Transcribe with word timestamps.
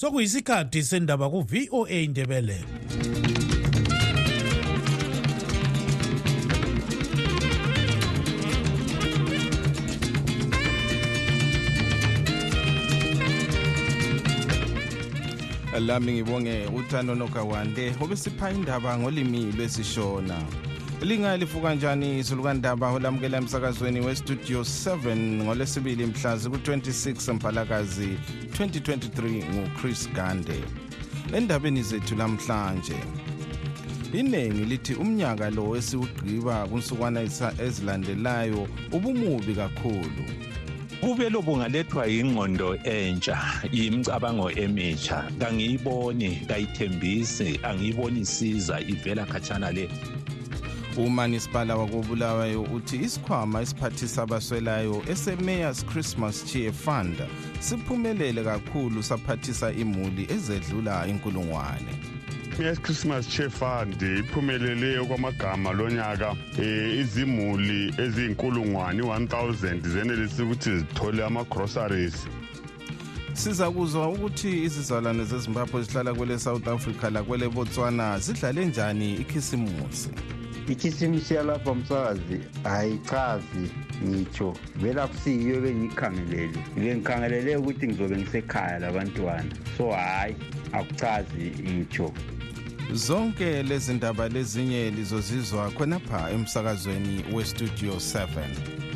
sokuyisikhathi 0.00 0.80
sendaba 0.88 1.26
ku-voa 1.30 1.84
indebele 1.92 2.58
lami 15.80 16.12
ngibonge 16.20 16.66
uthando 16.76 17.12
nogawande 17.14 17.92
obesipha 18.02 18.48
indaba 18.56 18.96
ngolimi 18.98 19.52
lwesishona 19.52 20.36
lingalifu 21.02 21.60
kanjani 21.60 22.18
izulukandaba 22.18 22.92
olamukela 22.92 23.36
emsakazweni 23.38 24.00
westudio 24.00 24.60
7 24.60 25.16
ngolwesibili 25.16 26.06
mhlazi 26.06 26.48
ku-26 26.50 27.32
mfalakazi 27.32 28.08
2023 28.52 29.54
nguchris 29.54 30.08
gande 30.12 30.60
endabeni 31.36 31.82
zethu 31.82 32.14
lamhlanje 32.16 32.96
iningi 34.12 34.64
lithi 34.64 34.94
umnyaka 34.94 35.50
lo 35.50 35.76
esiwugqiba 35.76 36.68
kunsukwana 36.68 37.20
ezilandelayo 37.64 38.68
ubumubi 38.92 39.54
kakhulu 39.54 40.24
kube 41.00 41.30
lobo 41.30 41.56
ngalethwa 41.56 42.04
ingqondo 42.08 42.76
entsha 42.76 43.40
imicabango 43.72 44.50
emitsha 44.52 45.24
kangiyiboni 45.40 46.30
kayithembisi 46.48 47.56
angiyiboni 47.62 48.20
isiza 48.20 48.80
ivela 48.92 49.24
khatshana 49.26 49.72
le 49.72 49.88
umanisipala 50.96 51.76
wakobulawayo 51.76 52.62
uthi 52.62 52.96
isikhwama 52.96 53.62
esiphathisa 53.62 54.22
abaswelayo 54.22 55.02
esemayors 55.12 55.84
christmas 55.86 56.44
cheer 56.44 56.72
fund 56.72 57.16
siphumelele 57.60 58.44
kakhulu 58.44 59.02
saphathisa 59.02 59.72
imuli 59.72 60.26
ezedlula 60.34 61.06
inkulungwane 61.08 61.94
yes 62.62 62.78
christmas 62.82 63.28
cheer 63.28 63.50
fund 63.50 64.02
iphumelele 64.02 64.98
okwamagama 64.98 65.72
lonyaka 65.72 66.36
eh, 66.62 66.98
izimuli 67.00 67.94
eziyinkulungwane 68.04 69.02
1000 69.02 69.88
zenelisa 69.88 70.44
ukuthi 70.44 70.78
zithole 70.78 71.24
ama-groceries 71.24 72.26
siza 73.32 73.70
kuzwa 73.70 74.08
ukuthi 74.08 74.62
izizalwane 74.64 75.24
zezimbabwe 75.24 75.82
zihlala 75.82 76.14
kwele 76.14 76.38
south 76.38 76.68
africa 76.68 77.10
lakwele 77.12 77.48
botswana 77.48 78.18
zidlale 78.18 78.64
njani 78.66 79.14
ikhisimusi 79.14 80.08
ichisimsiyala 80.70 81.58
bamsakazi 81.58 82.40
ayichazi 82.64 83.64
ngitsho 84.06 84.48
vela 84.82 85.02
kusiyiyo 85.10 85.54
ebengiyikhangelele 85.60 86.58
bengikhangelele 86.74 87.50
ukuthi 87.60 87.84
ngizobe 87.88 88.14
ngisekhaya 88.20 88.76
labantwana 88.84 89.52
so 89.76 89.84
hhayi 89.90 90.34
akuchazi 90.72 91.46
ngitsho 91.70 92.06
zonke 93.06 93.62
lezi 93.62 93.92
ndaba 93.98 94.24
lezinye 94.34 94.82
lizozizwa 94.96 95.70
khonapha 95.76 96.30
emsakazweni 96.34 97.16
westudio 97.34 97.94
7 97.98 98.89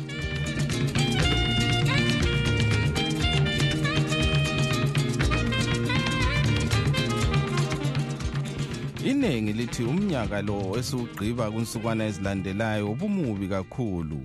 eliningi 9.27 9.53
lithi 9.53 9.83
umnyaka 9.83 10.41
lo 10.47 10.77
esiwugqiba 10.79 11.51
kwinsukwana 11.53 12.03
ezilandelayo 12.09 12.91
ubumubi 12.93 13.47
kakhulu 13.53 14.19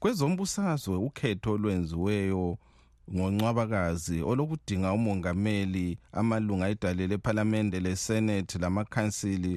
kwezombusazwe 0.00 0.96
ukhetho 1.06 1.50
olwenziweyo 1.54 2.44
ngoncwabakazi 3.14 4.18
olokudinga 4.30 4.92
umongameli 4.98 5.86
amalunga 6.20 6.66
edalele 6.74 7.14
ephalamende 7.18 7.78
lesenate 7.86 8.58
lamakhansili 8.62 9.52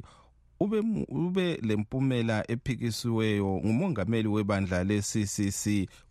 ube 0.63 0.79
ube 1.25 1.47
lempumela 1.67 2.37
ephikisiweyo 2.53 3.45
ngumongameli 3.65 4.27
webandla 4.35 4.83
le-CCC 4.89 5.63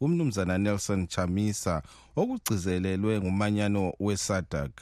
umnumzana 0.04 0.58
Nelson 0.58 1.00
Chamisa 1.12 1.74
okugcizelelwe 2.20 3.14
ngumanyano 3.22 3.82
weSADC 4.04 4.72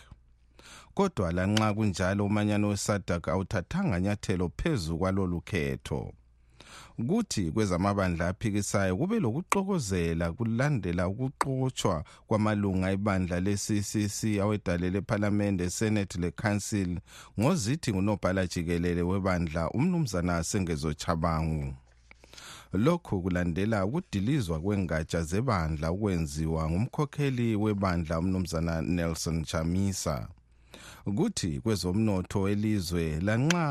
kodwa 0.97 1.33
lanxa 1.33 1.75
kunjalo 1.75 2.25
umanyano 2.27 2.69
wesadak 2.69 3.29
awuthathanga 3.29 4.01
nyathelo 4.01 4.51
phezu 4.59 4.99
kwalolu 4.99 5.41
khetho 5.41 6.13
kuthi 7.09 7.45
kwezamabandla 7.55 8.29
aphikisayo 8.29 8.97
kube 8.97 9.17
lokuxokozela 9.21 10.33
kulandela 10.37 11.09
ukuxotshwa 11.09 11.97
kwamalunga 12.29 12.89
ebandla 12.97 13.37
le-ccc 13.47 14.21
awedalele 14.43 14.99
ephalamende 15.05 15.65
esenethi 15.69 16.17
lekhansil 16.23 16.93
ngozithi 17.41 17.91
ngunobhala 17.93 18.43
jikelele 18.53 19.03
webandla 19.11 19.63
umnumzana 19.77 20.45
sengezochabangu 20.49 21.65
lokhu 22.85 23.23
kulandela 23.25 23.79
ukudilizwa 23.87 24.61
kwengatsha 24.65 25.21
zebandla 25.31 25.93
ukwenziwa 25.93 26.63
ngumkhokheli 26.71 27.49
webandla 27.63 28.19
umnumzana 28.19 28.75
nelson 28.97 29.45
chamisa 29.45 30.29
ukuthi 31.11 31.61
kwezomnotho 31.61 32.49
elizwe 32.53 33.21
lanxa 33.27 33.67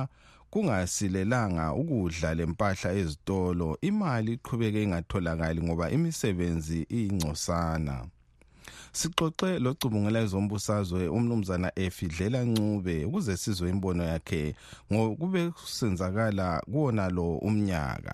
kungasilelanga 0.51 1.66
ukudla 1.81 2.29
lempahla 2.38 2.90
ezitolo 3.01 3.68
imali 3.90 4.31
iqhubeke 4.38 4.79
ingatholakali 4.84 5.59
ngoba 5.66 5.85
imisebenzi 5.97 6.79
iyingcosana 6.97 7.96
sixoxe 9.00 9.50
locubungela 9.66 10.19
ezombusazwe 10.25 11.01
umnumzana 11.18 11.69
efidlela 11.85 12.40
ncube 12.50 12.96
ukuze 13.07 13.34
sizwe 13.44 13.67
imbono 13.73 14.03
yakhe 14.12 14.41
ngokube 14.91 15.41
senzakala 15.78 16.46
kuwona 16.69 17.03
lo 17.16 17.28
umnyaka 17.47 18.13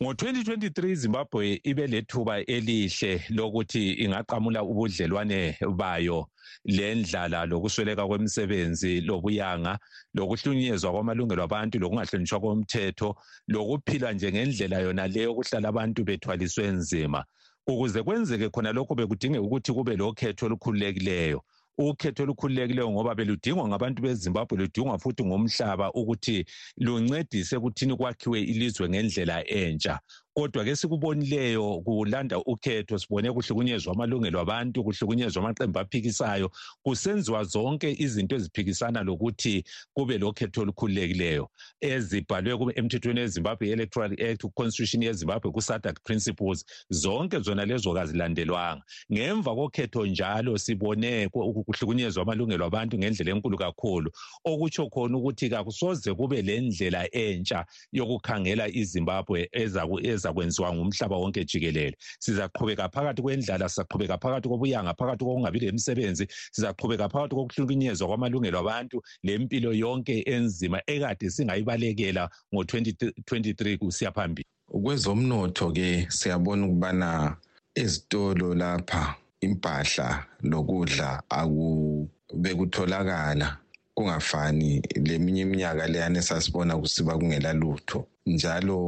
ngo-2023 0.00 0.94
zimbabwe 0.94 1.60
ibe 1.70 1.84
lethuba 1.86 2.34
elihle 2.56 3.12
lokuthi 3.36 3.82
ingaqamula 4.04 4.60
ubudlelwane 4.70 5.40
bayo 5.80 6.18
lendlala 6.64 7.44
lokusweleka 7.50 8.08
kwemisebenzi 8.08 8.92
lobuyanga 9.08 9.74
lokuhlunyezwa 10.16 10.88
kwamalungelo 10.92 11.40
abantu 11.44 11.74
lokungahlonitshwa 11.82 12.40
komthetho 12.44 13.08
lokuphila 13.52 14.08
nje 14.16 14.28
ngendlela 14.32 14.76
yona 14.84 15.04
leyo 15.12 15.28
yokuhlala 15.28 15.66
abantu 15.72 16.00
bethwaliswe 16.08 16.64
nzima 16.80 17.20
ukuze 17.68 18.00
kwenzeke 18.06 18.46
khona 18.48 18.72
lokho 18.72 18.94
bekudinge 18.96 19.38
ukuthi 19.44 19.70
kube 19.76 19.94
lokhetho 20.00 20.42
olukhululekileyo 20.48 21.40
ukhetho 21.78 22.22
olukhululekileyo 22.24 22.90
ngoba 22.90 23.14
beludingwa 23.18 23.64
ngabantu 23.68 23.98
bezimbabwe 24.04 24.54
ludingwa 24.60 24.98
futhi 25.02 25.22
ngomhlaba 25.26 25.86
ukuthi 26.00 26.36
luncedise 26.84 27.52
ekuthini 27.58 27.94
kwakhiwe 27.98 28.38
ilizwe 28.52 28.84
ngendlela 28.90 29.36
entsha 29.60 29.94
kodwa 30.34 30.64
ke 30.64 30.76
sikubonileyo 30.76 31.80
kulanda 31.84 32.38
ukhetho 32.38 32.98
sibone 32.98 33.32
kuhlukunyezwa 33.32 33.94
amalungelo 33.94 34.40
abantu 34.40 34.84
kuhlukunyezwa 34.84 35.42
amaqembu 35.42 35.78
aphikisayo 35.78 36.50
kusenziwa 36.82 37.44
zonke 37.44 37.96
izinto 37.98 38.36
eziphikisana 38.36 39.02
lokuthi 39.02 39.64
kube 39.94 40.18
lokhetho 40.18 40.60
olukhululekileyo 40.62 41.48
ezibhalwe 41.80 42.72
emthethweni 42.76 43.20
ezimbabwe 43.20 43.68
i-electoral 43.68 44.12
act 44.22 44.44
constitution 44.54 45.02
yezimbabwe 45.02 45.50
ku-sadac 45.50 45.98
principles 46.04 46.64
zonke 46.90 47.40
zona 47.40 47.66
lezo 47.66 47.92
kazilandelwanga 47.92 48.82
ngemva 49.12 49.54
kokhetho 49.54 50.06
njalo 50.06 50.56
sibone 50.58 51.28
kuhlukunyezwa 51.28 52.22
amalungelo 52.22 52.64
abantu 52.66 52.96
ngendlela 52.98 53.30
enkulu 53.34 53.58
kakhulu 53.58 54.10
okutsho 54.44 54.86
khona 54.92 55.16
ukuthi 55.18 55.50
kakusoze 55.50 56.14
kube 56.14 56.42
le 56.42 56.60
ndlela 56.60 57.10
entsha 57.12 57.66
yokukhangela 57.92 58.68
izimbabwe 58.68 59.48
eza 59.52 59.86
ezakwenziwa 60.30 60.74
ngumhlaba 60.74 61.16
wonke 61.18 61.42
jikelele 61.44 61.96
sizaqhubeka 62.22 62.86
phakathi 62.94 63.22
kwendlala 63.22 63.66
sizaqhubeka 63.68 64.14
phakathi 64.22 64.46
kobuyanga 64.48 64.94
phakathi 64.94 65.22
kokungabi 65.26 65.58
lemisebenzi 65.64 66.24
sizaqhubeka 66.54 67.08
phakathi 67.10 67.34
kokuhlukunyezwa 67.34 68.06
kwamalungelo 68.08 68.56
abantu 68.62 68.96
lempilo 69.26 69.70
yonke 69.74 70.14
enzima 70.22 70.78
ekade 70.86 71.26
singayibalekela 71.34 72.24
ngo-2023 72.54 73.78
kusiya 73.82 74.10
phambili 74.14 74.46
kwezomnotho 74.70 75.66
ke 75.74 76.06
siyabona 76.14 76.62
ukubana 76.70 77.36
ezitolo 77.80 78.54
lapha 78.54 79.14
impahla 79.42 80.08
lokudla 80.46 81.08
akube 81.42 82.50
kutholakala 82.58 83.56
kungafani 83.94 84.70
leminye 85.06 85.42
iminyaka 85.42 85.84
leyana 85.90 86.16
esasibona 86.22 86.72
kusiba 86.78 87.18
kungelalutho 87.18 87.98
njalo 88.30 88.78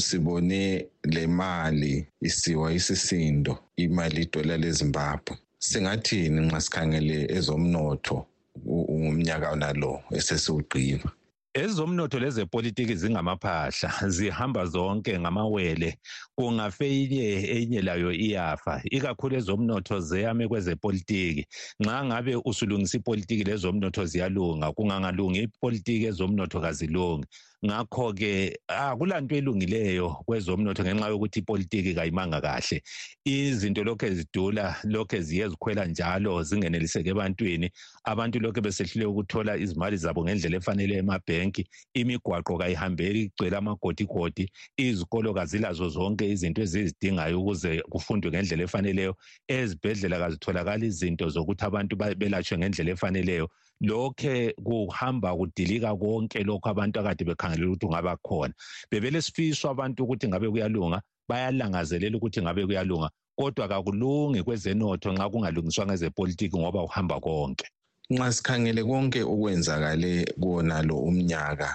sibone 0.00 0.88
le 1.04 1.26
mali 1.26 2.06
isiwa 2.20 2.72
isisindo 2.72 3.58
imali 3.76 4.22
idola 4.22 4.56
leZimbabwe 4.62 5.36
singathini 5.58 6.38
nxa 6.46 6.60
sikhangele 6.64 7.16
ezomnotho 7.36 8.16
umnyaka 9.06 9.48
nalo 9.60 9.92
esesiwugqiba 10.18 11.08
ezomnotho 11.62 12.16
lezepolitiki 12.24 12.94
zingamaphahla 13.00 13.90
zihamba 14.14 14.62
zonke 14.74 15.12
ngamawele 15.20 15.90
kungafeyinye 16.36 17.26
enye 17.56 17.80
layo 17.86 18.10
iyafa 18.26 18.74
ikakhulu 18.96 19.32
ezomnotho 19.40 19.94
zeyame 20.08 20.44
kwezepolitiki 20.50 21.42
nxa 21.82 21.98
ngabe 22.06 22.32
usulungisa 22.50 22.96
ipolitiki 22.98 23.44
lezomnotho 23.50 24.02
ziyalunga 24.10 24.66
kungangalungi 24.76 25.38
ipolitiki 25.46 26.04
ezomnotho 26.10 26.58
kazilungi 26.64 27.26
ngakho 27.64 28.12
ke 28.12 28.32
akulanto 28.68 29.32
elungileyo 29.34 30.16
kwezomnotho 30.28 30.82
ngenxa 30.84 31.08
yokuthi 31.08 31.38
ipolitiki 31.40 31.94
kayimanga 31.96 32.40
kahle 32.44 32.76
izinto 33.24 33.80
lokho 33.88 34.04
ezidula 34.06 34.66
lokho 34.84 35.14
eziye 35.20 35.44
zikhwela 35.48 35.86
njalo 35.88 36.42
zingeneliseke 36.44 37.08
ebantwini 37.16 37.70
abantu 38.04 38.36
lokho 38.44 38.60
besehlule 38.60 39.06
ukuthola 39.08 39.56
izimali 39.56 39.96
zabo 39.96 40.20
ngendlela 40.24 40.56
efanele 40.60 40.94
emabhenki 41.00 41.62
imigwaqo 41.96 42.52
kayihambeli 42.60 43.22
igcwele 43.32 43.56
amagodigodi 43.56 44.44
izikolo 44.76 45.32
kazilazo 45.34 45.88
zonke 45.96 46.28
izinto 46.28 46.60
ezizidingayo 46.62 47.40
ukuze 47.40 47.80
kufundwe 47.90 48.28
ngendlela 48.30 48.62
efaneleyo 48.68 49.12
ezibhedlela 49.48 50.16
kazitholakali 50.20 50.84
izinto 50.92 51.24
zokuthi 51.32 51.64
abantu 51.64 51.94
belatshwe 52.20 52.54
ngendlela 52.60 52.90
efaneleyo 52.92 53.46
lokhe 53.80 54.54
kuhamba 54.64 55.34
kudilika 55.38 55.96
konke 55.98 56.38
lokhu 56.46 56.68
abantu 56.70 56.96
akade 57.00 57.24
bekhangelela 57.26 57.68
ukuthi 57.74 57.86
kungaba 57.86 58.12
khona 58.26 58.54
bebelesifiso 58.90 59.64
abantu 59.72 59.98
ukuthi 60.04 60.26
ngabe 60.30 60.46
kuyalunga 60.52 60.98
bayalangazelela 61.28 62.14
ukuthi 62.16 62.38
ngabe 62.44 62.62
kuyalunga 62.68 63.08
kodwa 63.38 63.64
kakulungi 63.72 64.40
kwezenotho 64.46 65.08
nxa 65.14 65.26
kungalungiswa 65.30 65.82
ngezepolitiki 65.86 66.56
ngoba 66.58 66.80
uhamba 66.88 67.16
konke 67.26 67.66
nxa 68.14 68.28
sikhangele 68.36 68.80
konke 68.88 69.20
okwenzakale 69.32 70.12
kuwonalo 70.40 70.94
umnyaka 71.08 71.68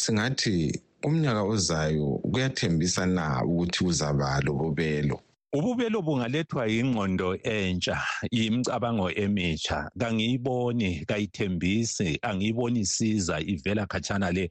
singathi 0.00 0.58
umnyaka 1.06 1.42
ozayo 1.54 2.08
kuyathembisa 2.30 3.02
na 3.16 3.24
ukuthi 3.50 3.80
uzaba 3.90 4.28
lobubelo 4.44 5.16
ububelo 5.58 5.98
bungalethwa 6.06 6.62
ingqondo 6.78 7.28
entsha 7.54 7.94
imicabango 8.42 9.08
emitsha 9.24 9.76
kangiyiboni 10.00 10.90
kayithembisi 11.08 12.08
angiyiboni 12.28 12.78
isiza 12.86 13.34
ivela 13.52 13.82
khatshana 13.90 14.28
le 14.36 14.44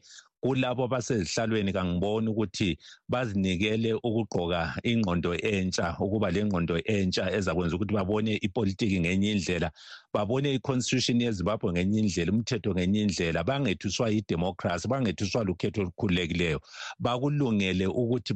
kulabo 0.46 0.84
abasezihlalweni 0.86 1.74
kangiboni 1.74 2.28
ukuthi 2.30 2.78
bazinikele 3.10 3.94
ukugqoka 3.98 4.76
ingqondo 4.86 5.32
entsha 5.42 5.98
ukuba 6.00 6.30
lengqondo 6.30 6.76
entsha 6.96 7.34
ezakwenza 7.38 7.76
ukuthi 7.76 7.94
babone 7.98 8.34
ipolitiki 8.48 9.00
ngenye 9.02 9.32
indlela 9.34 9.72
babone 10.14 10.54
i-constitution 10.54 11.18
yezimbabwe 11.22 11.72
ngenye 11.74 11.98
indlela 12.00 12.30
umthetho 12.32 12.70
ngenye 12.78 13.00
indlela 13.10 13.42
bangethuswa 13.44 14.06
yidemokhrasi 14.14 14.86
bangethuswa 14.88 15.42
lukhetho 15.50 15.82
olukhululekileyo 15.82 16.60
bakulungele 17.02 17.86
ukuthi 18.02 18.34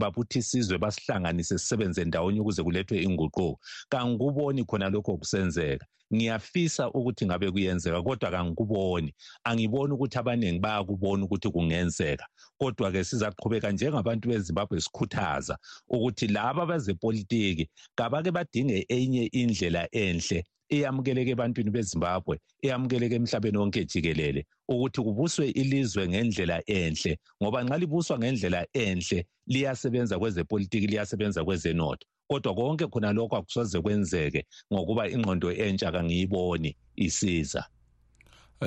babuthe 0.00 0.38
isizwe 0.40 0.78
basihlanganise 0.80 1.58
sisebenze 1.60 2.00
ndawonye 2.04 2.40
ukuze 2.40 2.62
kulethwe 2.64 2.96
inguquko 3.06 3.58
kangikuboni 3.92 4.64
khona 4.64 4.88
lokho 4.88 5.16
kusenzeka 5.20 5.84
ngiyafisa 6.14 6.84
ukuthi 6.94 7.24
ngabe 7.26 7.48
kuyenzeka 7.54 8.02
kodwa 8.06 8.28
kangikuboni 8.34 9.10
angiboni 9.48 9.92
ukuthi 9.96 10.16
abaningi 10.20 10.58
bayakubona 10.64 11.20
ukuthi 11.24 11.48
kungenzeka 11.54 12.24
kodwa 12.60 12.86
ke 12.92 13.00
sizaqhubeka 13.08 13.68
njengabantu 13.72 14.24
bezimbabwe 14.30 14.76
sikhuthaza 14.84 15.54
ukuthi 15.94 16.26
laba 16.36 16.62
bezepolitiki 16.68 17.64
kabake 17.98 18.30
badinge 18.36 18.78
enye 18.96 19.22
indlela 19.40 19.82
enhle 20.04 20.38
eyamukeleke 20.74 21.30
ebantwini 21.34 21.70
bezimbabwe 21.76 22.34
eyamukeleke 22.64 23.14
emhlabeni 23.18 23.56
wonke 23.60 23.80
jikelele 23.90 24.40
ukuthi 24.72 24.98
kubuswe 25.04 25.44
ilizwe 25.60 26.02
ngendlela 26.10 26.56
enhle 26.80 27.12
ngoba 27.40 27.58
nxa 27.64 27.76
libuswa 27.80 28.16
ngendlela 28.20 28.60
enhle 28.84 29.18
liyasebenza 29.52 30.14
kwezepolitiki 30.20 30.86
liyasebenza 30.90 31.40
kwezenotho 31.46 32.06
kodwa 32.28 32.54
konke 32.54 32.86
khona 32.86 33.12
lokho 33.16 33.36
akusoze 33.36 33.76
kwenzeke 33.82 34.40
ngokuba 34.72 35.02
ingqondo 35.14 35.48
entsha 35.64 35.88
kangiyiboni 35.94 36.70
isiza 37.06 37.62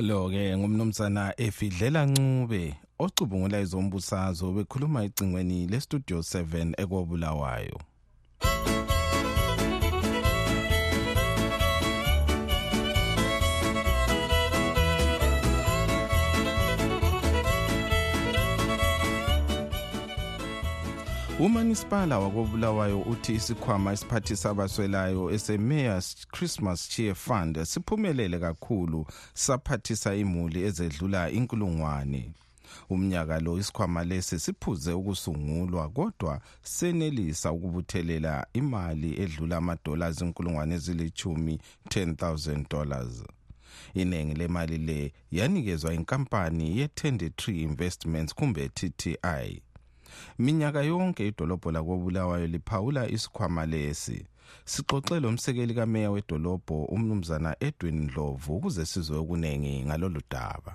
lo 0.07 0.19
ke 0.31 0.44
ngumnumzana 0.57 1.24
efidlela 1.46 2.02
ncube 2.10 2.62
ocubungula 3.04 3.57
izombusazwe 3.66 4.48
bekhuluma 4.56 5.00
icingweni 5.07 5.60
le 5.72 5.78
studio 5.86 6.18
7 6.19 6.75
ekobulawayo 6.81 7.78
umanisipala 21.40 22.20
wakobulawayo 22.20 23.02
uthi 23.02 23.34
isikhwama 23.36 23.94
esiphathisa 23.94 24.50
abaswelayo 24.50 25.32
esemayors 25.32 26.28
christmas 26.28 26.90
cheer 26.90 27.16
fund 27.16 27.64
siphumelele 27.66 28.40
kakhulu 28.40 29.08
saphathisa 29.34 30.16
imuli 30.16 30.62
ezedlula 30.64 31.30
inkulungwane 31.32 32.32
umnyaka 32.90 33.40
lo 33.40 33.58
isikhwama 33.60 34.04
lesi 34.04 34.40
siphuze 34.40 34.92
ukusungulwa 34.94 35.90
kodwa 35.90 36.42
senelisa 36.64 37.52
ukubuthelela 37.52 38.48
imali 38.54 39.10
edlula 39.24 39.58
ama-dollars 39.58 40.22
inkulungwane 40.22 40.76
ezilithumi 40.76 41.60
10000 41.88 42.66
dollars 42.70 43.24
iningi 43.94 44.34
lemali 44.36 44.78
le 44.78 45.14
yanikezwa 45.32 45.94
inkampani 45.94 46.78
ye-tendetree 46.80 47.62
investments 47.64 48.34
kumbe 48.36 48.70
tti 48.70 49.18
minyaka 50.39 50.81
yonke 50.83 51.27
idolobho 51.27 51.71
lakobulawayo 51.71 52.47
liphawula 52.47 53.01
isikhwama 53.15 53.63
lesi 53.71 54.17
sixoxe 54.71 55.15
lomsekeli 55.23 55.73
kameya 55.79 56.09
wedolobho 56.15 56.77
umnumzana 56.95 57.51
edwin 57.67 57.97
ndlovu 58.07 58.50
ukuze 58.57 58.83
sizwe 58.91 59.15
okuningi 59.23 59.73
ngalolu 59.88 60.21
daba 60.31 60.71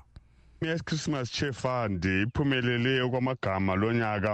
yes 0.68 0.80
christmas 0.88 1.26
chair 1.36 1.52
fund 1.62 2.00
iphumelele 2.22 2.92
okwamagama 3.06 3.72
lonyaka 3.82 4.32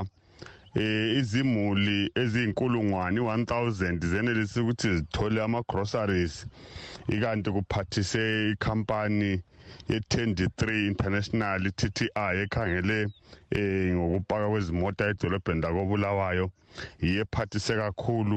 eh 0.82 1.16
izimuli 1.20 1.98
eziyinkulungwane 2.22 3.20
1000 3.20 4.04
zenelisa 4.12 4.58
ukuthi 4.62 4.86
zithole 4.96 5.38
ama 5.46 5.60
groceries 5.70 6.34
ikanti 7.14 7.48
kuphathise 7.56 8.22
ikhampani 8.52 9.32
ye23 9.88 10.86
international 10.88 11.70
TTI 11.78 12.32
ekhangele 12.44 13.00
eh 13.50 13.90
ngokupaka 13.96 14.46
kwezimoto 14.50 15.02
edolobheni 15.10 15.60
lakobulawayo 15.62 16.46
iyephathise 17.06 17.72
kakhulu 17.84 18.36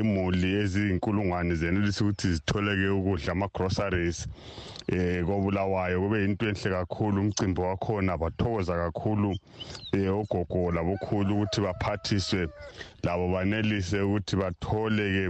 imuli 0.00 0.48
ezinkulungwane 0.62 1.54
zenelisa 1.60 2.00
ukuthi 2.04 2.26
zitholeke 2.34 2.88
ukudla 2.98 3.32
ama 3.32 3.46
groceries 3.54 4.18
eh 4.92 5.24
kobulawayo 5.26 6.00
kube 6.02 6.24
into 6.24 6.44
enhle 6.50 6.68
kakhulu 6.76 7.16
umcimbi 7.20 7.60
wakhona 7.68 8.16
bathokoza 8.22 8.74
kakhulu 8.82 9.30
eh 9.94 10.10
ogogo 10.18 10.72
labokhulu 10.76 11.30
ukuthi 11.36 11.60
baphathiswe 11.66 12.42
labo 13.06 13.24
banelise 13.34 13.98
ukuthi 14.06 14.34
bathole 14.42 15.04
ke 15.14 15.24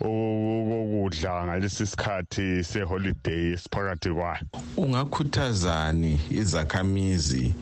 okudla 0.00 1.44
ngalesi 1.44 1.84
sikhathi 1.86 2.64
seholiday 2.64 3.56
siphakathi 3.60 4.08
kwayo 4.16 4.40
ungakhuthazani 4.80 6.16
izakhamizi 6.40 7.52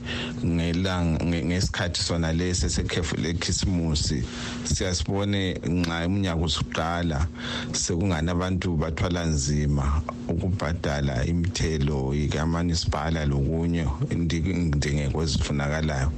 ngelanga 0.45 1.19
ngesikhathi 1.27 2.01
sona 2.07 2.31
lesi 2.33 2.71
sekhefu 2.71 3.17
lekhisimusi 3.19 4.23
siyasibone 4.69 5.53
nxa 5.79 5.97
umnyaka 6.07 6.43
usuqala 6.47 7.19
sekungani 7.81 8.29
abantu 8.35 8.69
bathwala 8.81 9.21
nzima 9.35 9.87
ukubhadala 10.31 11.15
imithelo 11.31 11.99
yikamunisipala 12.19 13.21
lokunye 13.31 13.85
indingeko 14.15 15.17
ezifunakalayo 15.25 16.09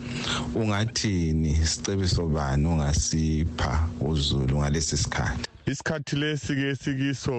ungathini 0.61 1.51
sicebiso 1.71 2.23
bani 2.35 2.65
ungasipha 2.73 3.73
uzulu 4.11 4.55
ngalesi 4.61 4.97
sikhathi 5.05 5.49
isikhathi 5.67 6.17
lesi 6.17 6.55
ke 6.59 6.71
sikiso 6.83 7.37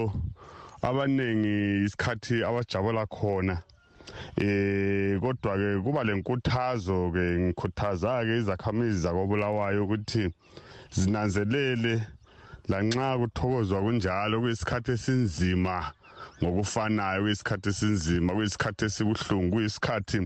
abaningi 0.88 1.56
isikhathi 1.86 2.38
abajabula 2.50 3.04
khona 3.16 3.58
eh 4.38 5.20
kodwa 5.20 5.54
ke 5.60 5.70
kuba 5.84 6.02
lenkuthazo 6.08 7.00
ke 7.14 7.24
ngikhuthaza 7.52 8.12
ke 8.28 8.34
izakhamizi 8.40 9.00
zakobulawayo 9.04 9.84
ukuthi 9.84 10.24
zinanzelele 10.96 11.94
lanxa 12.72 13.20
kuthokozwa 13.20 13.78
kunjalo 13.84 14.36
kwisikhathi 14.44 14.90
esinzima 14.96 15.76
ngokufanayo 16.44 17.20
kwisikhathi 17.26 17.70
esinzima 17.74 18.30
kwisikhathi 18.38 18.82
esibuhlungu 18.88 19.52
kuyisikhathi 19.54 20.20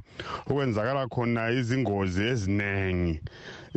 okwenzakala 0.50 1.02
khona 1.14 1.42
izingozi 1.60 2.22
eziningi 2.32 3.16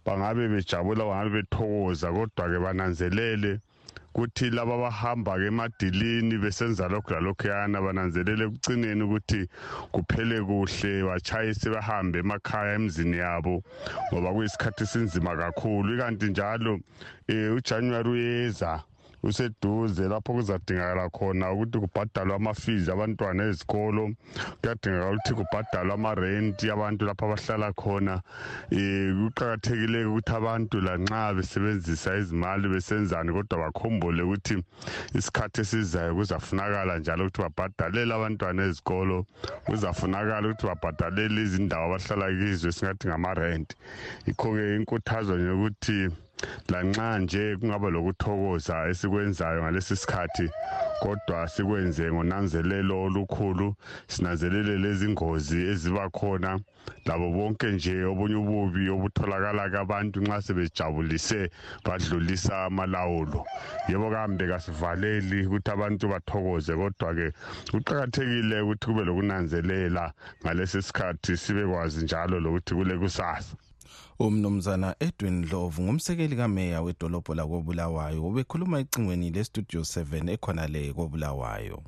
bangabe 0.05 0.43
bejabula 0.53 1.03
bangabe 1.11 1.31
bethokoza 1.37 2.09
kodwa-ke 2.17 2.59
bananzelele 2.65 3.53
kuthi 4.15 4.51
laba 4.51 4.75
abahamba 4.75 5.39
ke 5.39 5.47
emadilini 5.51 6.35
besenza 6.43 6.91
lokhu 6.91 7.15
lalokhuyana 7.15 7.79
bananzelele 7.79 8.43
ekucineni 8.47 9.03
ukuthi 9.07 9.41
kuphele 9.95 10.37
kuhle 10.49 10.93
batshayise 11.09 11.67
bahambe 11.71 12.17
emakhaya 12.23 12.73
emzini 12.79 13.17
yabo 13.23 13.55
ngoba 14.11 14.29
kuyisikhathi 14.35 14.85
sinzima 14.91 15.33
kakhulu 15.41 15.89
ikanti 15.95 16.27
njalo 16.33 16.73
um 17.31 17.57
ujanuwari 17.59 18.09
uyeza 18.19 18.73
useduze 19.23 20.09
lapho 20.09 20.33
kuzadingakala 20.33 21.11
khona 21.13 21.53
ukuthi 21.53 21.77
kubhadalwe 21.85 22.35
ama-fees 22.41 22.89
abantwana 22.89 23.43
ezikolo 23.53 24.03
kuyadingakala 24.61 25.13
ukuthi 25.13 25.33
kubhadalwe 25.39 25.93
amarenti 25.99 26.65
abantu 26.75 27.03
lapho 27.05 27.25
abahlala 27.29 27.69
khona 27.81 28.15
um 28.73 29.19
kuqakathekile-ke 29.21 30.09
ukuthi 30.11 30.33
abantu 30.41 30.77
lanxa 30.87 31.21
besebenzisa 31.37 32.11
izimali 32.21 32.67
besenzani 32.73 33.31
kodwa 33.37 33.57
bakhumbule 33.65 34.23
ukuthi 34.25 34.55
isikhathi 35.19 35.59
esizayo 35.65 36.13
kuzafunakala 36.17 36.93
njalo 37.01 37.23
ukuthi 37.29 37.41
babhadalele 37.45 38.13
abantwana 38.17 38.61
ezikolo 38.69 39.17
kuzafunakala 39.69 40.47
ukuthi 40.49 40.65
babhadalele 40.71 41.39
izindawo 41.45 41.85
abahlala 41.89 42.27
kizo 42.41 42.67
esingathi 42.73 43.05
ngamarenti 43.11 43.75
yikho-ke 44.27 44.65
inkuthazo 44.79 45.33
nje 45.37 45.51
ukuthi 45.57 45.99
lanxa 46.73 47.09
nje 47.23 47.43
kungaba 47.59 47.89
lokuthokoza 47.95 48.77
esikwenzayo 48.91 49.59
ngalesi 49.63 49.95
sikhathi 50.03 50.47
kodwa 51.03 51.39
sikwenze 51.55 52.05
ngonanzelelo 52.15 52.95
olukhulu 53.05 53.67
sinanzelele 54.13 54.75
lezi 54.85 55.07
ngozi 55.15 55.59
eziba 55.73 56.05
khona 56.17 56.51
labo 57.07 57.27
bonke 57.37 57.69
nje 57.77 57.95
obunye 58.11 58.37
ububi 58.43 58.83
obutholakala 58.95 59.65
kabantu 59.75 60.17
nxa 60.25 60.37
sebejabulise 60.47 61.41
badlulisa 61.87 62.55
amalawulo 62.69 63.41
yebo 63.91 64.07
kambe 64.15 64.45
kasivaleli 64.51 65.39
ukuthi 65.47 65.69
abantu 65.77 66.05
bathokoze 66.13 66.73
kodwa-ke 66.81 67.27
kuqakathekile 67.73 68.57
ukuthi 68.65 68.85
kube 68.89 69.03
lokunanzelela 69.09 70.05
ngalesi 70.43 70.79
sikhathi 70.87 71.33
sibe 71.43 71.65
kwazi 71.71 71.99
njalo 72.05 72.37
lokuthi 72.45 72.73
kule 72.77 72.95
kusasa 73.03 73.55
umnumzana 74.27 74.95
Edwin 75.01 75.43
Dlovu 75.43 75.83
ngumsekeli 75.83 76.37
kameya 76.37 76.83
wedolobho 76.83 77.35
lakobulawayo 77.35 78.25
ubekhuluma 78.27 78.81
ecingweni 78.81 79.31
lestudio 79.31 79.81
7 79.81 80.31
ekhona 80.33 80.67
le 80.69 80.93
kobulawayo 80.93 81.83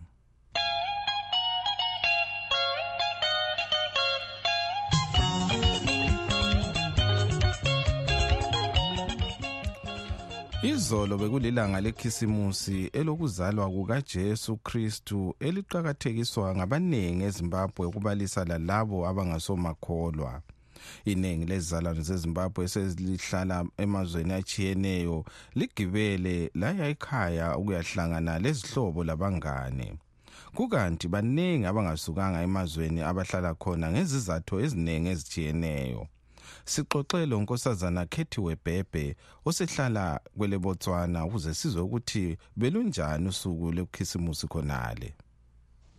Izolo 10.62 11.18
bekulilanga 11.18 11.80
lekhisimusi 11.80 12.86
elokuzalwa 12.92 13.70
kukaJesu 13.70 14.56
Kristu 14.56 15.34
eliqhakathekiswa 15.40 16.54
ngabanengi 16.56 17.24
eZimbabwe 17.24 17.88
kubalisa 17.88 18.44
lalabo 18.44 19.06
abangasomakholwa. 19.08 20.42
iningi 21.12 21.44
lezizalwane 21.50 22.00
zeZimbabwe 22.08 22.60
eselihlala 22.66 23.56
emazweni 23.84 24.32
achiyeneyo 24.40 25.18
ligibele 25.58 26.36
laya 26.60 26.86
ekhaya 26.92 27.46
ukuyahlangana 27.58 28.32
lezihlobo 28.44 29.00
labangane 29.08 29.86
kukanti 30.56 31.06
baningi 31.14 31.64
abangasukanga 31.66 32.42
emazweni 32.48 33.00
abahlala 33.10 33.50
khona 33.62 33.86
ngezizathu 33.92 34.54
eziningi 34.64 35.08
ezijiyeneyo 35.14 36.02
sixoxe 36.72 37.20
lo 37.30 37.36
nkosazana 37.42 38.02
Khethiwe 38.12 38.54
Bhebhe 38.64 39.06
osehlala 39.48 40.04
kwele 40.36 40.56
Botswana 40.64 41.18
ukuze 41.26 41.50
sizwe 41.58 41.82
ukuthi 41.86 42.24
belunjani 42.60 43.26
usuku 43.32 43.64
lokukhisimusi 43.76 44.46
khonale 44.52 45.08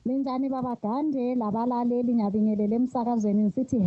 Linjani 0.07 0.49
baba 0.55 0.73
Dande 0.83 1.23
labalaleli 1.41 2.11
ngiyabingelela 2.15 2.75
emsakazweni 2.79 3.41
ngisithi 3.45 3.79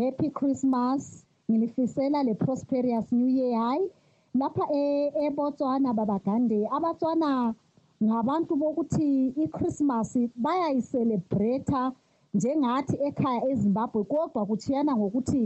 happy 0.00 0.28
Christmas 0.38 1.02
ngilifisela 1.48 2.18
le 2.26 2.34
prosperous 2.42 3.06
new 3.18 3.28
year 3.38 3.54
hayi 3.62 3.82
lapha 4.40 4.64
e, 4.82 5.12
eBotswana 5.26 5.90
baba 5.98 6.16
Dande 6.26 6.58
abatswana 6.76 7.30
ngabantu 8.06 8.52
bokuthi 8.62 9.08
iChristmas 9.44 10.10
bayayicelebrate 10.44 11.80
njengathi 12.36 12.96
ekhaya 13.08 13.40
eZimbabwe 13.52 14.00
kodwa 14.12 14.42
kuthiyana 14.48 14.92
ngokuthi 14.98 15.42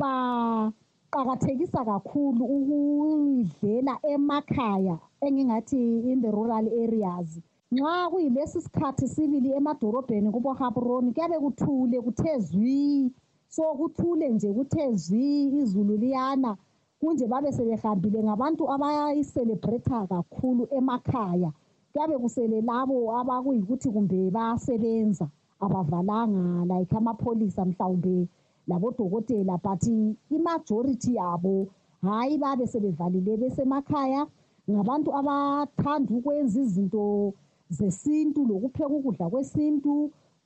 baqakathekisa 0.00 1.80
kakhulu 1.90 2.44
ukuyidlela 2.56 3.94
emakhaya 4.12 4.96
engingathi 5.26 5.82
in 6.10 6.18
the 6.24 6.30
rural 6.36 6.66
areas 6.84 7.28
nxa 7.78 7.96
kuyilesi 8.12 8.58
sikhathi 8.66 9.06
sibili 9.14 9.48
emadorobheni 9.58 10.28
kubohaburoni 10.34 11.10
kuyabe 11.16 11.36
kuthule 11.44 11.96
kuthe 12.06 12.32
zwii 12.48 13.02
so 13.56 13.62
kuthule 13.78 14.26
nje 14.34 14.50
kuthe 14.56 14.84
zwii 15.04 15.42
izulu 15.60 15.94
liyana 16.02 16.50
kunje 17.00 17.26
babe 17.32 17.48
sebehambile 17.56 18.18
ngabantu 18.26 18.62
abayicelebrate 18.74 19.90
kakhulu 20.10 20.62
emakhaya 20.78 21.50
kuyabe 21.92 22.14
kusele 22.22 22.58
labo 22.68 22.96
abakuyikuthi 23.20 23.88
kumbe 23.94 24.20
bayasebenza 24.34 25.26
abavalanga 25.64 26.44
like 26.70 26.92
amapholisa 27.00 27.62
mhlawumbe 27.64 28.16
labodokotela 28.68 29.56
but 29.64 29.82
imajority 30.36 31.10
yabo 31.16 31.54
hhayi 32.04 32.34
babe 32.42 32.64
sebevalile 32.72 33.32
besemakhaya 33.40 34.22
ngabantu 34.70 35.08
abathanda 35.18 36.08
ukwenza 36.18 36.56
izinto 36.66 37.32
zesintu 37.76 38.40
lokupheka 38.50 38.92
ukudla 38.98 39.26
kwesintu 39.32 39.92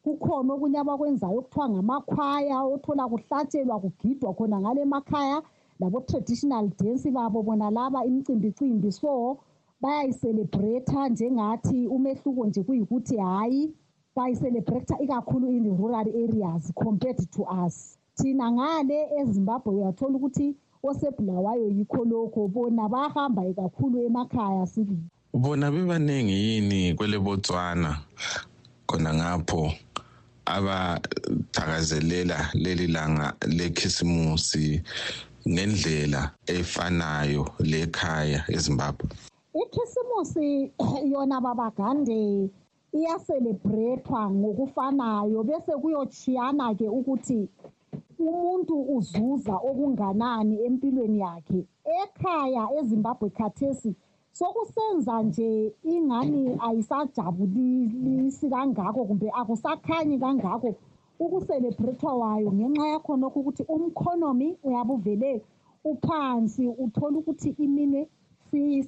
kukhona 0.04 0.50
okunye 0.54 0.78
abakwenzayo 0.84 1.36
okuthiwa 1.40 1.66
ngamakhwaya 1.72 2.58
othola 2.74 3.04
kuhlatshelwa 3.12 3.76
kugidwa 3.82 4.28
khona 4.36 4.56
ngale 4.62 4.80
emakhaya 4.86 5.38
labo-traditional 5.80 6.64
dance 6.80 7.08
babo 7.16 7.38
bona 7.46 7.66
laba 7.76 8.00
imicimbicimbi 8.08 8.90
so 9.00 9.12
bayayiselebretha 9.82 11.00
njengathi 11.14 11.78
umehluko 11.96 12.40
nje 12.48 12.60
kuyikuthi 12.66 13.14
hhayi 13.24 13.60
bayiselebretha 14.16 14.94
ikakhulu 15.04 15.46
in 15.56 15.62
the 15.66 15.74
rural 15.80 16.06
areas 16.24 16.62
compared 16.84 17.18
to 17.34 17.42
us 17.64 17.74
thina 18.18 18.46
ngale 18.56 18.98
ezimbabwe 19.18 19.70
uyathola 19.78 20.14
ukuthi 20.18 20.46
osebulawayo 20.88 21.66
yikho 21.76 22.00
lokho 22.10 22.40
bona 22.54 22.84
bahamba 22.94 23.40
ikakhulu 23.50 23.94
emakhaya 24.06 24.64
sibili 24.72 25.08
bona 25.34 25.70
bebaningi 25.70 26.32
yini 26.44 26.94
kwele 26.94 27.18
Botswana 27.18 27.90
khona 28.86 29.10
ngapho 29.18 29.62
abathakazelela 30.54 32.38
leli 32.62 32.86
langa 32.94 33.28
lekhisimusi 33.56 34.64
ngendlela 35.52 36.20
efanayo 36.56 37.44
lekhaya 37.70 38.40
eZimbabwe 38.56 39.06
ikhisimusi 39.62 40.48
yona 41.12 41.36
babagande 41.44 42.22
iyacelebrethwa 42.98 44.20
ngokufanayo 44.38 45.38
bese 45.48 45.72
kuyochiyana 45.82 46.64
ke 46.78 46.86
ukuthi 46.98 47.40
umuntu 48.26 48.74
uzuza 48.96 49.54
okunganani 49.68 50.54
empilweni 50.66 51.18
yakhe 51.24 51.60
ekhaya 52.02 52.62
eZimbabwe 52.78 53.28
khathesi 53.38 53.90
sokusenza 54.38 55.22
nje 55.22 55.72
ingani 55.94 56.42
ayisajabulisi 56.68 58.46
kangako 58.52 59.00
kumbe 59.08 59.28
akusakhanyi 59.40 60.16
kangako 60.24 60.68
ukuselebrethwa 61.24 62.12
wayo 62.20 62.48
ngenxa 62.56 62.84
yakhona 62.92 63.24
okho 63.28 63.38
ukuthi 63.40 63.62
umkhonomi 63.74 64.48
uyabe 64.66 64.92
uvele 64.96 65.32
uphansi 65.90 66.64
uthola 66.84 67.14
ukuthi 67.20 67.50
imine 67.64 68.00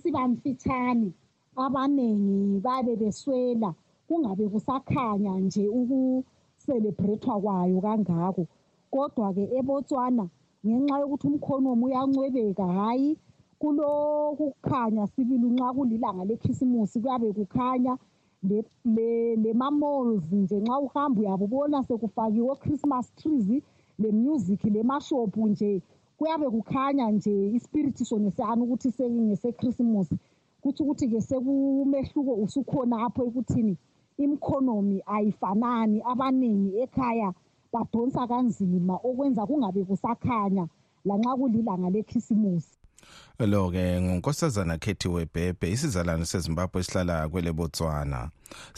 siba 0.02 0.23
mfitshane 0.33 1.09
abaningi 1.64 2.40
babe 2.67 2.93
beswela 3.00 3.71
kungabe 4.07 4.45
kusakhanya 4.52 5.33
nje 5.45 5.64
ukuselebrethwa 5.78 7.35
kwayo 7.43 7.78
kangako 7.87 8.43
kodwa-ke 8.93 9.45
ebotswana 9.59 10.25
ngenxa 10.67 10.95
yokuthi 11.02 11.25
umkhonomi 11.31 11.83
uyancwebeka 11.88 12.67
hhayi 12.78 13.11
Kulokhu 13.62 14.44
kukhanya 14.54 15.04
sibili 15.12 15.48
nxa 15.56 15.68
kulilanga 15.76 16.22
lekhisimusi 16.30 16.96
kuyabe 17.02 17.28
kukhanya 17.38 17.92
nema-malls 19.44 20.26
nje 20.40 20.56
nxa 20.64 20.74
uhamba 20.86 21.18
uyakubona 21.22 21.76
sekufakiwe 21.88 22.48
o-Christmas 22.54 23.06
trees, 23.18 23.46
le-music, 24.02 24.60
lema-shop 24.76 25.32
nje. 25.50 25.70
Kuyabe 26.18 26.46
kukhanya 26.54 27.04
nje 27.16 27.34
ispirithi 27.56 28.02
sona 28.10 28.28
siyana 28.36 28.60
ukuthi 28.64 28.88
ngesekhisimusi. 29.26 30.14
Kutsho 30.62 30.80
ukuthi-ke 30.84 31.18
sekumehluko 31.28 32.32
usukhona 32.44 32.94
apho 33.06 33.20
ekuthini 33.28 33.74
imikhonomi 34.22 34.96
ayifanani, 35.14 35.98
abaningi 36.12 36.70
ekhaya 36.84 37.28
badonsa 37.72 38.22
kanzima 38.30 38.94
okwenza 39.08 39.42
kungabe 39.48 39.80
kusakhanya 39.88 40.64
lanxa 41.08 41.32
kulilanga 41.38 41.88
lekhisimusi. 41.96 42.76
lo-ke 43.52 43.83
ngunkosazana 44.05 44.75
kethi 44.85 45.09
webhebhe 45.14 45.67
isizalwane 45.75 46.25
sezimbabwe 46.33 46.78
esihlala 46.83 47.14
kwele 47.33 47.50
botswana 47.59 48.21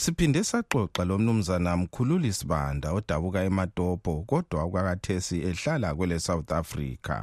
siphinde 0.03 0.41
saxoxa 0.51 1.03
lo 1.09 1.15
mnumzana 1.21 1.71
mkhululi 1.83 2.31
sibanda 2.39 2.89
odabuka 2.99 3.41
emadobho 3.51 4.13
kodwa 4.31 4.63
kwakathesi 4.73 5.37
ehlala 5.49 5.89
kwele 5.99 6.17
south 6.27 6.51
africa 6.63 7.17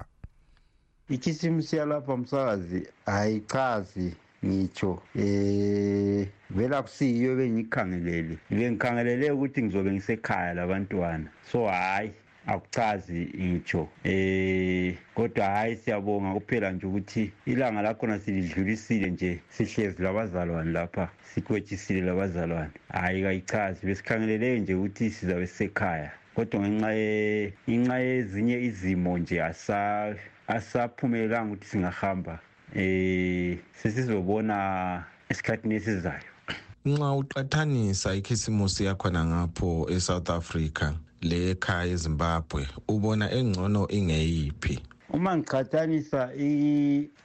ichisimsiya 1.16 1.84
lapha 1.92 2.13
msakazi 2.22 2.80
ayichazi 3.18 4.08
ngitsho 4.46 4.92
eh 5.27 6.22
vela 6.58 6.77
kusiyiyo 6.86 7.32
bengikhangelele 7.39 8.34
bengikhangelele 8.50 9.25
ukuthi 9.36 9.60
ngizobe 9.63 9.89
ngisekhaya 9.94 10.51
labantwana 10.60 11.27
so 11.51 11.60
hhayi 11.74 12.12
akuchazi 12.48 13.22
itsho 13.51 13.88
eh 14.04 14.96
kodwa 15.16 15.46
hayi 15.46 15.75
siyabonga 15.75 16.34
kuphela 16.39 16.72
nje 16.72 16.86
ukuthi 16.88 17.32
ilanga 17.46 17.82
lakhona 17.82 18.20
silidlulisile 18.20 19.10
nje 19.10 19.39
sihlezi 19.50 20.04
labazalwane 20.04 20.72
lapha 20.72 21.10
sikwetisile 21.34 22.01
labazalwane 22.01 22.70
hayi 22.89 23.22
kayichazi 23.24 23.86
besikhangelele 23.86 24.60
nje 24.60 24.74
ukuthi 24.74 25.10
sizabe 25.10 25.48
sisekhaya 25.48 26.12
kodwa 26.36 26.60
ngenxa 26.62 26.92
inxa 27.68 27.98
yezinye 28.08 28.56
izimo 28.68 29.18
nje 29.18 29.44
asaphumelelanga 30.48 31.51
ukuthi 31.51 31.68
singahamba 31.68 32.39
eh 32.75 33.58
sesizobona 33.82 34.56
esikhathini 35.30 35.75
esizayo 35.75 36.27
nxa 36.88 37.10
uqathanisa 37.22 38.16
ikhisimusi 38.16 38.86
yakhona 38.88 39.20
ngapho 39.30 39.88
e-south 39.96 40.30
africa 40.30 40.94
lekhaya 41.29 41.91
eZimbabwe 41.96 42.62
ubona 42.93 43.25
engcono 43.39 43.81
ingeyiphi 43.98 44.75
uma 45.17 45.31
ngiqhathanisa 45.38 46.22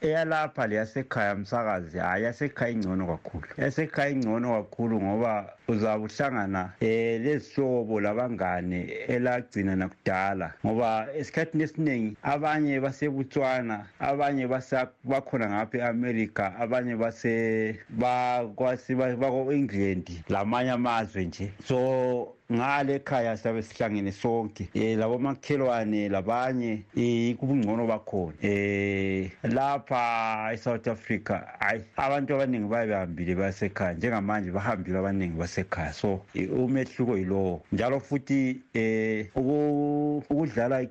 eyalapha 0.07 0.63
leyasekhaya 0.69 1.33
msakazi 1.41 1.95
hhayi 2.01 2.23
yasekhaya 2.27 2.71
ingcono 2.75 3.03
kakhulu 3.11 3.45
yasekhaya 3.63 4.09
ingcono 4.15 4.47
kakhulu 4.57 4.95
ngoba 5.05 5.33
uzabe 5.67 6.03
uhlangana 6.05 6.63
um 6.81 6.87
eh, 6.87 7.21
lezihlobo 7.23 7.95
labangane 8.05 8.79
elagcina 9.15 9.71
nakudala 9.75 10.47
ngoba 10.65 10.91
esikhathini 11.19 11.63
esiningi 11.63 12.11
abanye 12.33 12.79
basebutswana 12.83 13.77
abanye 13.99 14.47
bakhona 15.11 15.45
ngapha 15.49 15.77
e-amerika 15.77 16.43
abanye 16.59 16.95
base 16.95 17.35
england 19.51 20.09
lamanye 20.29 20.71
amazwe 20.71 21.25
nje 21.25 21.51
so 21.67 21.79
ngale 22.53 22.95
ekhaya 22.95 23.37
siyabe 23.37 23.61
sihlangene 23.61 24.11
sonke 24.11 24.67
um 24.75 24.99
labo 24.99 25.17
makhelwane 25.19 26.09
labanye 26.09 26.83
um 26.95 27.35
kubungcono 27.39 27.87
bakhona 27.87 28.33
um 28.43 29.29
lapha 29.43 30.51
e-south 30.53 30.87
africa 30.87 31.41
hhayi 31.59 31.81
abantu 31.97 32.35
abaningi 32.35 32.67
baye 32.69 32.87
behambile 32.87 33.35
basekhaya 33.35 33.93
njengamanje 33.93 34.51
bahambile 34.51 34.97
abaningi 34.97 35.37
basekhaya 35.37 35.93
so 35.93 36.19
umehluko 36.57 37.17
yilowo 37.17 37.61
njalo 37.71 37.99
futhi 37.99 38.61
um 39.35 40.17
ukudlala 40.29 40.85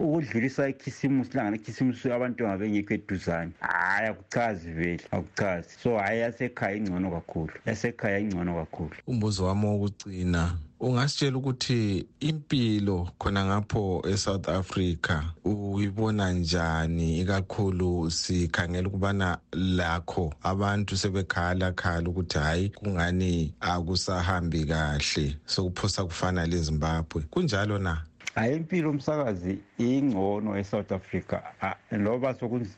ukudlulisa 0.00 0.68
ikhisimusi 0.68 1.36
langana 1.36 1.58
khisimusi 1.58 2.12
abantwana 2.12 2.58
bengekho 2.58 2.94
eduzane 2.94 3.50
hhayi 3.60 4.08
akuchazi 4.08 4.70
vele 4.70 5.00
akuchazi 5.10 5.68
so 5.82 5.98
hhayi 5.98 6.20
yasekhaya 6.20 6.76
ingcono 6.76 7.10
kakhulu 7.10 7.52
yasekhaya 7.66 8.18
ingcono 8.18 8.54
kakhulu 8.54 8.90
umbuzo 9.06 9.44
wami 9.44 9.66
wokucina 9.66 10.21
wokugcina 10.22 10.56
ungasitshela 10.80 11.36
ukuthi 11.38 12.06
impilo 12.28 12.98
khona 13.18 13.40
ngapho 13.46 13.82
eSouth 14.12 14.48
Africa 14.60 15.16
uyibona 15.44 16.24
njani 16.32 17.20
ikakhulu 17.22 18.10
sikhangela 18.20 18.88
ukubana 18.88 19.28
lakho 19.52 20.24
abantu 20.50 20.92
sebekhala 20.96 21.66
khala 21.80 22.06
ukuthi 22.10 22.38
hayi 22.44 22.66
kungani 22.78 23.54
akusahambi 23.60 24.60
kahle 24.70 25.24
sokuphosa 25.52 26.00
kufana 26.08 26.42
leZimbabwe 26.50 27.22
kunjalo 27.32 27.78
na 27.78 27.94
hayi 28.34 28.56
impilo 28.56 28.92
msakazi 28.92 29.58
ingcono 29.78 30.58
e-south 30.58 30.92
africa 30.92 31.38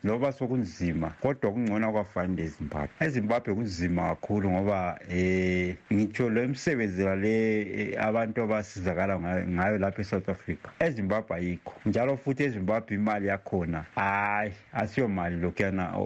loba 0.05 0.33
sokunzima 0.33 1.11
kodwa 1.23 1.53
kungcono 1.53 1.93
kwafani 1.93 2.37
lezimbabwe 2.37 2.91
ezimbabwe 3.07 3.55
kunzima 3.55 4.03
kakhulu 4.09 4.51
ngoba 4.51 4.99
um 5.11 5.75
ngitsho 5.93 6.29
lo 6.31 6.49
msebenzi 6.49 7.03
lale 7.03 7.61
eh, 7.63 8.03
abantu 8.05 8.43
abasizakala 8.43 9.21
ngayo 9.49 9.79
lapha 9.79 10.03
e-south 10.03 10.29
africa 10.29 10.69
ezimbabwe 10.79 11.37
ayikho 11.37 11.73
njalo 11.87 12.17
futhi 12.17 12.43
ezimbabwe 12.45 12.95
imali 12.95 13.27
yakhona 13.27 13.85
hhayi 13.95 14.53
asiyo 14.73 15.09
mali 15.09 15.37
lokhuyana 15.37 15.97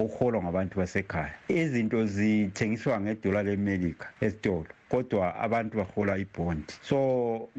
okuholwa 0.00 0.42
ngabantu 0.42 0.78
basekhaya 0.78 1.34
izinto 1.48 2.06
zithengiswa 2.06 3.00
ngedola 3.00 3.42
lemelika 3.42 4.06
esitolo 4.20 4.66
kodwa 4.90 5.26
abantu 5.46 5.72
bahola 5.80 6.12
ibhondi 6.24 6.70
so 6.88 6.98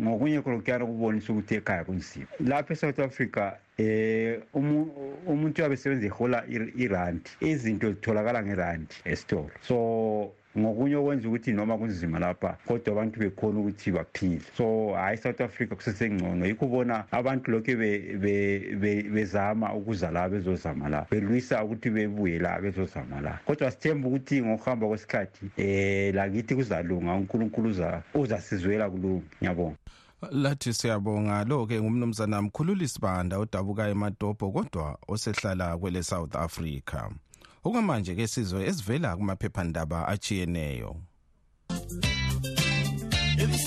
ngokunye 0.04 0.40
kolokuyana 0.44 0.86
kubonisa 0.92 1.28
ukuthi 1.32 1.54
ekhaya 1.60 1.84
kunzima 1.88 2.28
lapha 2.50 2.72
e-south 2.76 3.00
africa 3.10 3.44
eh 3.84 4.40
umuntu 5.34 5.54
uyabe 5.58 5.76
sebenza 5.82 6.06
ihola 6.12 6.40
irandi 6.86 7.30
izinto 7.52 7.86
zitholakala 7.94 8.40
ngerandi 8.48 8.94
esitolo 9.14 9.50
so 9.68 9.78
ngokunye 10.60 10.96
okwenza 10.96 11.28
ukuthi 11.28 11.52
noma 11.52 11.78
kunzima 11.78 12.20
lapha 12.20 12.58
kodwa 12.68 12.92
abantu 12.94 13.20
bekhona 13.20 13.60
ukuthi 13.60 13.92
baphile 13.92 14.42
so 14.58 14.92
hhayi 14.94 15.18
south 15.18 15.42
africa 15.42 15.76
kusesengcono 15.76 16.46
yikho 16.46 16.66
ubona 16.66 17.06
abantu 17.12 17.52
lokhu 17.52 17.76
bezama 19.16 19.74
ukuza 19.74 20.12
la 20.12 20.30
bezozama 20.30 20.90
la 20.90 21.06
belwisa 21.12 21.64
ukuthi 21.64 21.90
bebuye 21.90 22.40
la 22.40 22.60
bezozama 22.62 23.22
la 23.22 23.40
kodwa 23.46 23.72
sithemba 23.72 24.08
ukuthi 24.08 24.42
ngokuhamba 24.42 24.88
kwesikhathi 24.88 25.46
um 25.46 25.52
eh, 25.58 26.16
lakithi 26.16 26.56
kuzalunga 26.56 27.14
unkulunkulu 27.14 27.76
uzasizwela 28.14 28.90
kulunga 28.90 29.24
ngiyabonga 29.42 29.76
lathi 30.32 30.74
siyabonga 30.74 31.44
lo-ke 31.46 31.80
ngumnumzana 31.82 32.42
mkhululisi 32.42 33.00
banda 33.02 33.40
odabuka 33.40 33.88
emadobho 33.90 34.52
kodwa 34.52 34.98
osehlala 35.08 35.78
kwele 35.78 36.04
south 36.04 36.36
africa 36.36 37.10
okwamanje 37.64 38.16
ke 38.18 38.26
sizwe 38.28 38.66
esivela 38.70 39.18
kumaphephandaba 39.18 40.08
achiyeneyo 40.14 40.92
MC 43.50 43.66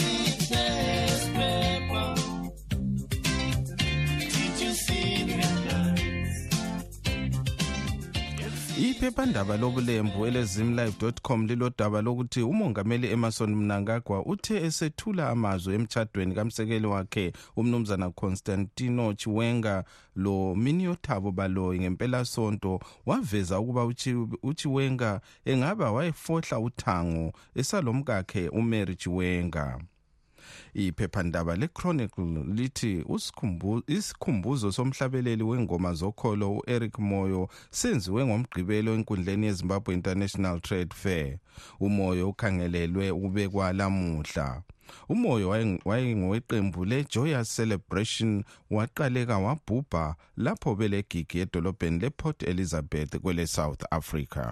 iphephandaba 8.78 9.56
lobulembu 9.56 10.26
elezimlive 10.26 11.12
com 11.22 11.46
lilodaba 11.46 12.02
lokuthi 12.02 12.42
umongameli 12.42 13.08
emerson 13.12 13.54
mnangagwa 13.54 14.26
uthe 14.26 14.56
esethula 14.66 15.28
amazwi 15.30 15.74
emtshadweni 15.74 16.34
kamsekeli 16.34 16.86
wakhe 16.86 17.32
umnumzana 17.56 18.10
constantino 18.10 19.12
chiwenga 19.14 19.84
lo 20.16 20.54
miniotabo 20.54 21.30
baloyi 21.32 21.80
ngempelasonto 21.80 22.80
waveza 23.06 23.60
ukuba 23.60 23.84
uchiwenga 24.42 25.20
engaba 25.44 25.92
wayefohla 25.92 26.58
uthango 26.58 27.32
esalomkakhe 27.54 28.48
umary 28.48 28.96
chiwenga 28.96 29.80
iphephandaba 30.74 31.56
le-chronicle 31.56 32.24
lithi 32.56 33.04
isikhumbuzo 33.96 34.72
somhlabeleli 34.72 35.42
wengoma 35.42 35.92
zokholo 35.92 36.46
u-eric 36.58 36.94
moyo 37.10 37.42
senziwe 37.78 38.20
ngomgqibelo 38.28 38.90
enkundleni 38.96 39.46
yezimbabwe 39.46 39.94
international 39.94 40.60
trade 40.66 40.94
fair 41.02 41.38
umoyo 41.80 42.28
ukhangelelwe 42.32 43.10
ubekwa 43.10 43.72
lamuhla 43.72 44.62
umoyo 45.08 45.46
wayengoweqembu 45.84 46.80
le-joyous 46.90 47.48
celebration 47.56 48.44
waqaleka 48.70 49.36
wabhubha 49.46 50.14
lapho 50.44 50.70
belegigi 50.78 51.36
edolobheni 51.44 51.98
leport 52.02 52.38
elizabeth 52.42 53.12
kwele-south 53.22 53.82
africa 53.98 54.44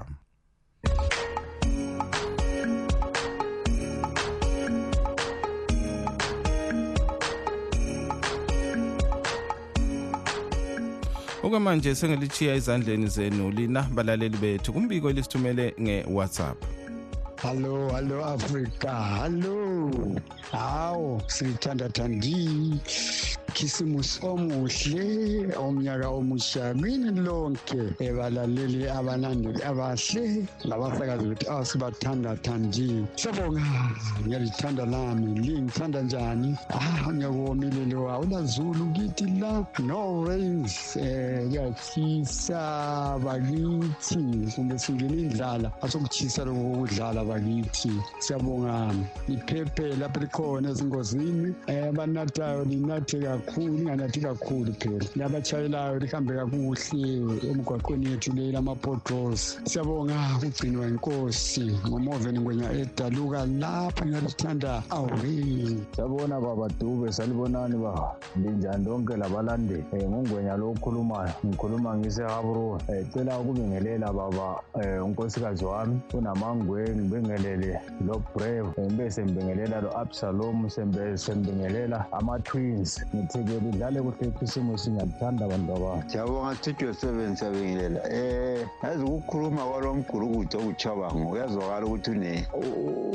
okwamanje 11.53 11.95
sengilitshiya 11.95 12.55
ezandleni 12.55 13.07
zenu 13.07 13.51
lina 13.51 13.83
balaleli 13.95 14.37
bethu 14.37 14.73
kumbiko 14.73 15.11
elisithumele 15.11 15.75
nge-whatsapp 15.85 16.59
Hallo, 17.43 17.91
hallo 17.91 18.23
Afrika. 18.23 19.19
Hallo. 19.19 20.15
Hawu, 20.55 21.21
sithanda 21.27 21.89
thandi. 21.89 22.79
Khisimusi 23.53 24.21
omuhle 24.27 25.51
omnyaka 25.59 26.07
omusha 26.09 26.75
mina 26.75 27.11
lonke 27.11 27.83
ebalaleli 28.01 28.85
abanandi 28.89 29.61
abahle 29.63 30.47
labasakazi 30.65 31.25
bethu 31.29 31.49
asibathanda 31.53 32.33
thandi 32.43 33.05
sabonga 33.15 33.93
ngiyalithanda 34.25 34.87
lami 34.89 35.37
lingithanda 35.39 36.01
njani 36.03 36.57
ah 36.73 37.13
ngiyakuwomilele 37.13 37.95
wawulazulu 37.97 38.89
kithi 38.97 39.29
la 39.41 39.61
no 39.85 40.25
rains 40.25 40.97
um 40.97 41.03
eh, 41.05 41.45
kuyathisa 41.51 43.19
bakithi 43.25 44.21
kumbe 44.57 44.79
singena 44.81 45.17
indlala 45.29 45.69
asokutshisa 45.85 46.45
lokokudlala 46.45 47.21
bakithi 47.33 47.91
siyabongana 48.19 49.05
iphephe 49.29 49.97
lapho 49.97 50.21
likhona 50.21 50.71
ezingozini 50.71 51.47
um 51.47 51.55
eh, 51.67 51.89
abanathayo 51.89 52.65
linathe 52.65 53.19
kakhulu 53.19 53.75
linganathi 53.77 54.21
kakhulu 54.21 54.75
phela 54.81 55.01
labatshayelayo 55.17 55.99
lihambe 55.99 56.35
kakuhle 56.35 57.51
emgwaqweni 57.51 58.11
yethu 58.11 58.33
leyi 58.35 58.53
lama-potros 58.53 59.59
siyabonga 59.65 60.15
ugcinwa 60.47 60.87
inkosi 60.89 61.73
ngomoveni 61.89 62.41
ngwenya 62.41 62.73
edaluka 62.73 63.47
lapha 63.47 64.07
ngalithanda 64.07 64.83
awini 64.91 65.83
siyabona 65.95 66.41
baba 66.41 66.69
dube 66.81 67.13
salibonani 67.13 67.77
baba 67.77 68.17
linjani 68.37 68.85
lonke 68.85 69.17
labalandeli 69.17 69.85
um 69.93 69.99
ngungwenya 70.05 70.57
lo 70.57 70.71
okhulumayo 70.71 71.33
ngikhuluma 71.47 71.97
ngisehabro 71.97 72.71
um 72.71 72.79
eh, 72.89 73.07
cela 73.15 73.39
ukubingelela 73.39 74.13
baba 74.13 74.61
um 74.75 75.07
unkosikazi 75.11 75.65
wami 75.65 76.01
unamangweni 76.15 77.09
sembengelele 77.23 77.81
lo 78.01 78.23
brave 78.35 78.65
ngibe 78.81 79.11
sembengelela 79.11 79.81
lo 79.81 79.91
absalom 79.97 80.69
sembe 80.69 81.17
sembengelela 81.17 82.07
ama 82.13 82.39
twins 82.41 82.99
ngithike 83.15 83.61
lidlale 83.61 84.01
kuhle 84.03 84.31
isimo 84.43 84.77
singathanda 84.77 85.45
abantu 85.45 85.73
baba 85.73 86.05
siyabonga 86.09 86.55
sithi 86.61 86.85
77 86.87 87.37
siyabengelela 87.37 88.01
eh 88.11 88.67
yazi 88.83 89.03
ukukhuluma 89.05 89.63
kwalomgulu 89.65 90.27
ukuthi 90.27 90.57
ukuchabanga 90.57 91.31
uyazwakala 91.31 91.87
ukuthi 91.87 92.11
une 92.11 92.47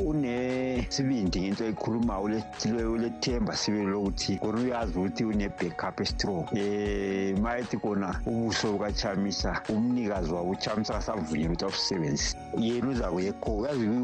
une 0.08 0.86
sibindi 0.88 1.48
into 1.48 1.64
ekhuluma 1.64 2.20
ule 2.20 2.44
tilwe 2.58 2.84
ule 2.84 3.10
themba 3.20 3.56
sibe 3.56 3.82
lokuthi 3.84 4.36
kuno 4.38 4.58
uyazi 4.62 4.98
ukuthi 4.98 5.24
une 5.24 5.48
backup 5.48 6.04
strong 6.04 6.46
eh 6.56 7.36
mayithi 7.40 7.76
kona 7.76 8.20
ubuso 8.26 8.72
bukachamisa 8.72 9.60
umnikazi 9.68 10.32
wabo 10.32 10.50
uchamisa 10.50 10.92
sasavunyelwe 10.94 11.52
ukuthi 11.52 11.64
awusebenzise 11.64 12.36
yena 12.58 12.88
uzakuyekho 12.88 13.56
uyazi 13.56 13.97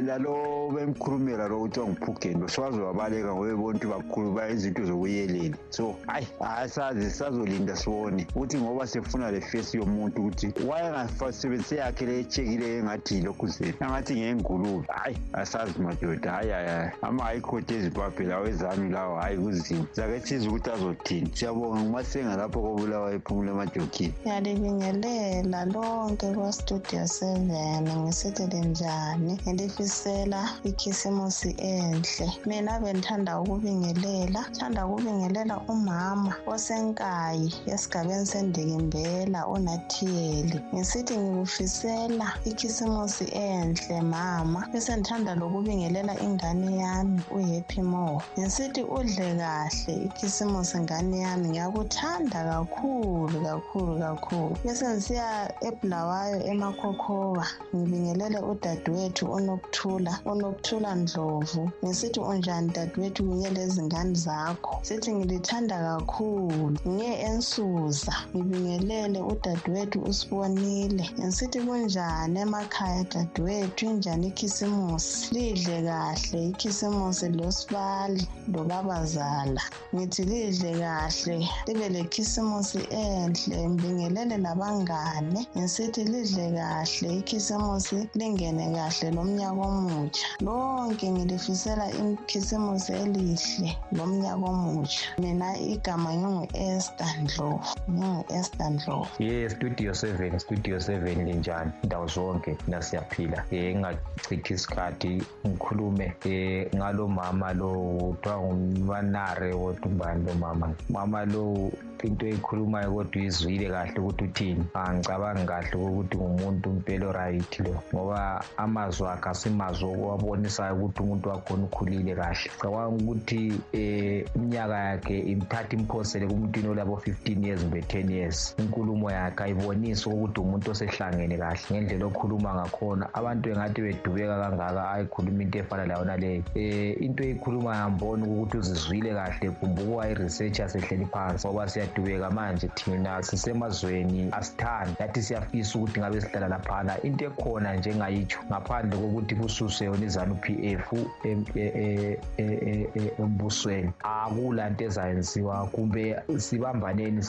lalo 0.00 0.70
bemkhulumela 0.74 1.48
lo 1.48 1.58
kuthiwa 1.60 1.88
ngiphugeni 1.88 2.40
lo 2.40 2.48
sowazobabaleka 2.48 3.34
ngobe 3.34 3.54
bontu 3.56 3.88
bakhulu 3.88 4.32
bayenza 4.32 4.68
into 4.68 4.84
zokuyelela 4.84 5.56
so 5.70 5.96
hayi 6.06 6.26
asazi 6.40 7.10
sazolinda 7.10 7.76
sibone 7.76 8.26
ukuthi 8.30 8.58
ngoba 8.58 8.86
sefuna 8.86 9.30
le 9.30 9.40
fesi 9.40 9.76
yomuntu 9.76 10.22
ukuthi 10.22 10.52
wayengasebenzise 10.68 11.76
yakhe 11.76 12.06
le 12.06 12.20
ejekileyo 12.20 12.78
engathi 12.78 13.14
yilokhu 13.14 13.46
zeni 13.48 13.74
angathi 13.80 14.14
ngengulube 14.14 14.86
hayi 14.92 15.16
asazi 15.32 15.78
madoda 15.80 16.32
hayi 16.32 16.50
hayi 16.50 16.68
hayi 16.68 16.90
ama-hicot 17.02 17.70
ezimbabhela 17.72 18.36
awezami 18.36 18.90
lawo 18.90 19.16
hhayi 19.18 19.38
kuzima 19.38 19.86
zakethi 19.92 20.43
angazi 20.44 20.48
ukuthi 20.48 20.70
azothini 20.76 21.30
siyabonga 21.34 21.80
ngumasenga 21.80 22.36
lapho 22.36 22.58
kobulawa 22.60 23.08
iphumula 23.16 23.50
emadokini 23.52 24.14
ngiyalibingelela 24.24 25.58
lonke 25.74 26.26
kwastudio 26.34 27.06
seven 27.08 27.88
ngisithi 28.04 28.44
linjani 28.52 29.32
ngilifisela 29.42 30.40
ikhisimusi 30.68 31.50
enhle 31.58 32.28
mina 32.46 32.72
bengithanda 32.82 33.40
ukubingelela 33.40 34.42
thanda 34.58 34.80
ukubingelela 34.86 35.54
umama 35.72 36.32
osenkayi 36.52 37.48
esigabeni 37.72 38.26
sendikimbela 38.30 39.40
unathiyeli 39.54 40.58
ngisithi 40.74 41.14
ngikufisela 41.16 42.26
ikhisimusi 42.50 43.24
enhle 43.48 43.96
mama 44.12 44.60
besengithanda 44.72 45.32
lokubingelela 45.40 46.12
ingane 46.26 46.68
yami 46.82 47.20
uhappy 47.36 47.80
more 47.90 48.18
ngisithi 48.38 48.82
udle 48.98 49.28
kahle 49.40 50.23
isimo 50.24 50.64
sengane 50.64 51.16
yami 51.24 51.48
ngiyakuthanda 51.52 52.40
kakhulu 52.48 53.38
kakhulu 53.48 53.92
kakhulu 54.04 54.54
bese 54.64 54.82
ngisiya 54.90 55.28
ebulawayo 55.68 56.38
emakhokhowa 56.52 57.46
ngibingelele 57.74 58.38
udadewethu 58.52 59.24
unokuthula 59.36 60.12
unokuthula 60.32 60.90
ndlovu 61.02 61.62
ngisithi 61.82 62.20
unjani 62.32 62.68
dadewethu 62.76 63.20
ngiye 63.28 63.50
lezingane 63.56 64.12
zakho 64.24 64.72
sithi 64.86 65.08
ngilithanda 65.16 65.76
kakhulu 65.88 66.62
ngiye 66.92 67.14
ensuza 67.30 68.14
ngibingelele 68.36 69.20
udadewethu 69.32 69.96
usibonile 70.10 71.04
ngisithi 71.20 71.58
kunjani 71.66 72.36
emakhaya 72.44 73.02
dadewethu 73.12 73.80
injani 73.92 74.26
ikhisimusi 74.30 75.34
lidle 75.34 75.76
kahle 75.88 76.38
ikhisimusi 76.52 77.26
losibali 77.38 78.22
lobabazala 78.52 79.62
ngithi 79.94 80.13
ukuthi 80.14 80.24
lidle 80.24 80.78
kahle 80.78 81.48
libe 81.66 81.88
lekhisimusi 81.94 82.78
enhle 82.90 83.68
mbingelele 83.68 84.36
nabangane 84.38 85.40
ngisithi 85.56 86.02
lidle 86.12 86.46
kahle 86.58 87.08
ikhisimusi 87.18 87.96
lingene 88.18 88.64
kahle 88.76 89.08
lomnyaka 89.14 89.64
omutsha 89.70 90.26
lonke 90.46 91.06
ngilifisela 91.10 91.86
ikhisimusi 92.02 92.92
elihle 93.02 93.70
lomnyaka 93.96 94.46
omutsha 94.54 95.02
mina 95.20 95.46
igama 95.74 96.10
ngingu-esther 96.18 97.10
ndlovu 97.24 97.58
ngingu-esther 97.92 98.68
ndlovu 98.74 99.08
ye 99.26 99.50
studio 99.50 99.92
7 99.92 100.38
studio 100.38 100.76
7 100.78 101.24
linjani 101.26 101.70
ndawo 101.84 102.06
zonke 102.06 102.52
nasiyaphila 102.68 103.38
um 103.52 103.58
ngingachithi 103.58 104.54
isikhathi 104.54 105.12
ngikhulume 105.46 106.06
um 106.24 106.32
eh, 106.32 106.66
ngalo 106.76 107.08
mama 107.08 107.48
lo 107.58 107.70
kuthiwa 107.98 108.34
ngumanare 108.40 109.50
wodwa 109.54 110.03
ngubani 110.04 110.24
lo 110.26 110.34
mama 110.38 110.70
mama 110.88 111.24
lowu 111.24 111.72
into 112.04 112.26
eyikhulumayo 112.26 112.92
kodwa 112.92 113.16
uyizwile 113.20 113.68
kahle 113.72 113.96
ukuthi 113.98 114.24
uthini 114.28 114.64
angicabangi 114.76 115.46
kahle 115.48 115.70
kokuthi 115.72 116.16
ngumuntu 116.20 116.68
impela 116.76 117.12
right 117.16 117.60
lo 117.64 117.80
ngoba 117.94 118.44
amazwi 118.60 119.06
akhe 119.08 119.28
asimazwi 119.32 119.84
okwabonisayo 119.88 120.74
ukuthi 120.76 121.00
umuntu 121.02 121.26
wakhona 121.32 121.64
ukhulile 121.64 122.12
kahle 122.14 122.50
cabanga 122.60 122.88
ukuthi 123.00 123.52
um 123.74 124.20
iminyaka 124.36 124.76
yakhe 125.00 125.16
imthatha 125.32 125.72
imphosele 125.76 126.26
kumntwini 126.28 126.68
olabo 126.68 127.00
15 127.06 127.46
years 127.46 127.60
kumbe 127.64 127.80
10 127.80 128.12
years 128.12 128.38
inkulumo 128.60 129.08
yakhe 129.10 129.40
ayibonisi 129.44 130.04
ukuthi 130.08 130.38
umuntu 130.44 130.66
osehlangene 130.76 131.36
kahle 131.38 131.64
ngendlela 131.72 132.04
okhuluma 132.06 132.48
ngakhona 132.54 133.08
abantu 133.16 133.44
engathi 133.50 133.80
bedubeka 133.80 134.36
kangaka 134.42 134.82
ayikhuluma 134.92 135.40
into 135.42 135.56
efana 135.58 135.86
layona 135.88 136.16
leyo 136.20 136.42
um 136.54 136.60
eh, 136.60 137.00
into 137.02 137.22
eyikhulumayo 137.24 137.80
amboni 137.88 138.22
ukuthi 138.28 138.56
uzizwile 138.60 139.08
kahle 139.16 139.48
kumbe 139.56 139.80
okwayi-researchers 139.94 140.74
ehleli 140.76 141.06
phansi 141.06 141.48
ngoba 141.48 141.68
siyadubeka 141.68 142.30
manje 142.30 142.68
thina 142.68 143.22
sisemazweni 143.22 144.28
asithandi 144.32 144.96
yathi 145.02 145.22
siyafisa 145.22 145.78
ukuthi 145.78 146.00
ngabe 146.00 146.20
sihlala 146.20 146.48
laphana 146.48 146.92
into 147.06 147.22
ekhona 147.30 147.68
njengayitsho 147.78 148.38
ngaphandle 148.50 148.96
kokuthi 149.02 149.34
kususwe 149.38 149.84
yona 149.86 150.04
izanu 150.08 150.34
p 150.42 150.72
f 150.72 150.92
e, 151.24 151.38
e, 151.56 152.18
e, 152.36 153.12
embusweni 153.22 153.88
akula 154.02 154.62
nto 154.70 154.82
ezayenziwa 154.88 155.56
kumbe 155.74 156.02
sibambaneni 156.36 157.22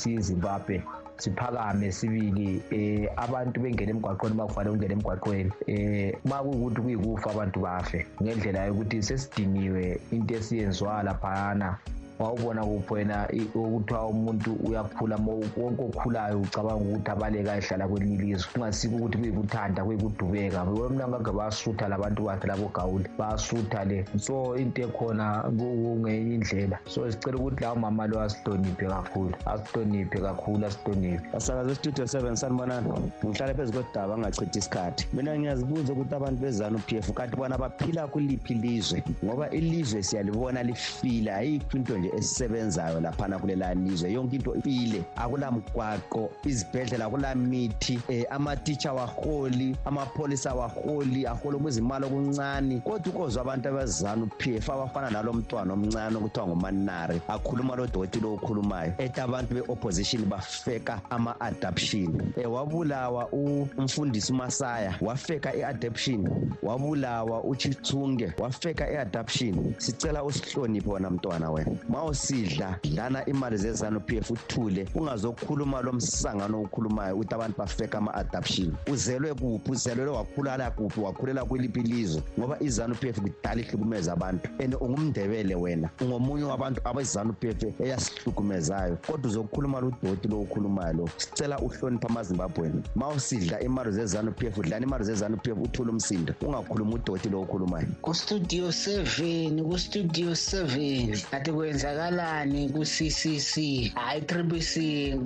siyizimbabwe 0.00 0.82
siphakame 1.16 1.92
sibili 1.92 2.48
um 2.76 3.08
abantu 3.24 3.56
bengena 3.62 3.90
emgwaqweni 3.94 4.34
uma 4.38 4.46
kufanele 4.48 4.70
kungena 4.74 4.94
emgwaqweni 4.96 5.50
um 5.68 6.14
uma 6.26 6.36
kuwukuthi 6.42 6.80
kuyikufa 6.84 7.26
abantu 7.32 7.58
bafe 7.64 7.98
ngendlela 8.22 8.60
yokuthi 8.68 8.98
sesidiniwe 9.08 9.84
into 10.14 10.32
esiyenziwa 10.38 11.02
laphana 11.06 11.78
wawubona 12.18 12.64
kuphi 12.64 12.92
wena 12.94 13.26
okuthiwa 13.54 14.06
umuntu 14.06 14.54
uyakhula 14.64 15.18
konke 15.18 15.82
okukhulayo 15.82 16.36
ucabanga 16.40 16.84
ukuthi 16.84 17.10
abaleka 17.10 17.50
ehlala 17.58 17.84
kwelinye 17.90 18.14
ilizwe 18.22 18.48
kungasiko 18.54 18.94
ukuthi 18.96 19.18
kuyikuthanda 19.18 19.80
kuyikudubeka 19.84 20.62
wena 20.62 21.04
ngake 21.10 21.30
basutha 21.34 21.88
labantu 21.88 22.22
bakhe 22.30 22.46
labo 22.46 22.70
gawule 22.74 23.04
basutha 23.18 23.84
le 23.84 24.04
so 24.16 24.54
into 24.56 24.82
ekhona 24.86 25.44
kungenye 25.58 26.34
indlela 26.38 26.78
so 26.86 27.10
sicela 27.10 27.36
ukuthi 27.38 27.62
lawo 27.66 27.76
mama 27.82 28.06
lo 28.06 28.16
asihloniphe 28.22 28.86
kakhulu 28.86 29.34
asihloniphe 29.50 30.18
kakhulu 30.22 30.62
asihloniphe 30.66 31.24
asakaze 31.36 31.70
istudio 31.72 32.06
seven 32.06 32.36
sanibonani 32.36 32.90
ngihlale 33.24 33.54
phezu 33.54 33.72
kwedaba 33.72 34.14
angachithi 34.14 34.58
isikhathi 34.58 35.02
mina 35.12 35.34
ngiyazibuza 35.38 35.90
ukuthi 35.92 36.14
abantu 36.14 36.38
bezana 36.42 36.76
u-p 36.78 36.96
f 37.02 37.10
kanti 37.12 37.34
bona 37.36 37.58
baphila 37.58 38.06
kuliphi 38.06 38.52
ilizwe 38.54 39.02
ngoba 39.24 39.50
ilizwe 39.50 40.02
siyalibona 40.02 40.62
lifile 40.62 41.32
ayikho 41.34 41.76
into 41.76 42.03
nje 42.04 42.12
esisebenzayo 42.16 43.00
laphana 43.00 43.38
kulela 43.38 43.74
lizwe 43.74 44.12
yonke 44.12 44.36
into 44.36 44.54
ifile 44.54 45.04
akulamgwaqo 45.16 46.30
izibhedlela 46.46 47.06
akulamithi 47.06 47.94
um 48.08 48.14
eh, 48.14 48.24
amatitsha 48.30 48.92
waholi 48.92 49.76
amapholisa 49.84 50.50
awaholi 50.50 51.26
aholi 51.26 51.58
kwizimali 51.58 52.04
okuncane 52.06 52.80
kodwa 52.84 53.12
ukozwa 53.12 53.42
abantu 53.42 53.68
abazanu 53.68 54.26
p 54.38 54.54
f 54.56 54.70
abafana 54.70 55.10
nalo 55.10 55.32
mntwana 55.32 55.72
omncane 55.72 56.16
okuthiwa 56.16 56.46
ngumanari 56.46 57.20
akhuluma 57.28 57.76
lo 57.76 57.86
dokotela 57.86 58.26
okhulumayo 58.28 58.92
ethi 58.98 59.20
abantu 59.20 59.54
be-opposition 59.54 60.24
bafeka 60.26 61.00
ama-adaption 61.10 62.32
um 62.46 62.52
wabulawa 62.52 63.28
umfundisi 63.32 64.32
umasaya 64.32 64.94
wafeka 65.00 65.54
i-adaption 65.54 66.20
wabulawa 66.62 67.42
uchitsunge 67.44 68.32
wafeka 68.38 68.90
i-adaption 68.90 69.74
sicela 69.78 70.24
usihloniphe 70.24 70.90
wona 70.90 71.10
mntwana 71.10 71.50
wena 71.50 71.70
mawusidla 71.94 72.78
dlana 72.82 73.24
imali 73.26 73.56
zezanu 73.56 74.00
pf 74.00 74.30
uthule 74.30 74.88
ungazokhuluma 74.94 75.80
lo 75.80 75.92
msangano 75.92 76.60
okhulumayo 76.62 77.14
ukuthi 77.14 77.34
abantu 77.34 77.58
bafeka 77.58 77.98
ama-adaption 77.98 78.74
uzelwe 78.92 79.34
kuphi 79.34 79.70
uzelwele 79.70 80.10
wakhulala 80.10 80.70
kuphi 80.70 81.00
wakhulela 81.00 81.44
kwiliphi 81.44 81.80
ilizwe 81.80 82.22
ngoba 82.38 82.56
izanu 82.60 82.94
pf 82.94 83.16
kudala 83.20 83.60
ihlukumeza 83.60 84.12
abantu 84.12 84.48
and 84.64 84.74
ungumndebele 84.80 85.54
wena 85.54 85.88
ungomunye 86.00 86.44
wabantu 86.44 86.80
abezanu 86.84 87.32
pf 87.32 87.80
eyasihlukumezayo 87.80 88.96
kodwa 89.06 89.30
uzokhuluma 89.30 89.80
ludoti 89.80 90.28
lo 90.28 90.40
okhulumayo 90.42 90.92
lo 90.94 91.08
sicela 91.16 91.58
uhlonipha 91.58 92.08
amazimbabweni 92.08 92.82
ma 92.94 93.08
usidla 93.08 93.60
imali 93.60 93.92
zezanu 93.92 94.32
p 94.32 94.46
f 94.46 94.58
udlani 94.58 94.86
imali 94.86 95.04
zezanu 95.04 95.36
p 95.36 95.50
f 95.50 95.56
uthule 95.62 95.90
umsindo 95.90 96.34
ungakhuluma 96.42 96.92
udoti 96.94 97.28
lo 97.28 97.40
okhulumayo 97.42 97.86
kustudio 98.02 98.72
seven 98.72 99.64
kustudio 99.64 100.34
seven 100.34 101.20
kati 101.30 101.52
kwenza 101.52 101.83
kwenzakalani 101.84 102.72
ku-ccc 102.72 103.52
hhayi 103.92 104.18
i-tribc 104.18 104.72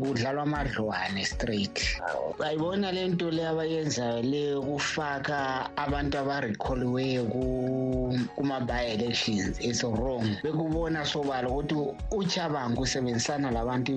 kudlalwa 0.02 0.42
amadlwane 0.42 1.22
straight 1.24 1.78
ayibona 2.44 2.90
le 2.92 3.08
nto 3.14 3.30
le 3.30 3.46
abayenzayo 3.46 4.22
leyo 4.26 4.58
kufaka 4.66 5.70
abantu 5.78 6.18
abarikholiweyo 6.18 7.24
kuma-by-elections 8.36 9.60
is 9.62 9.84
wrong 9.86 10.26
bekubona 10.42 11.04
sobala 11.06 11.46
ukuthi 11.48 11.74
uchabangu 12.10 12.82
usebenzisana 12.82 13.50
labantu 13.54 13.94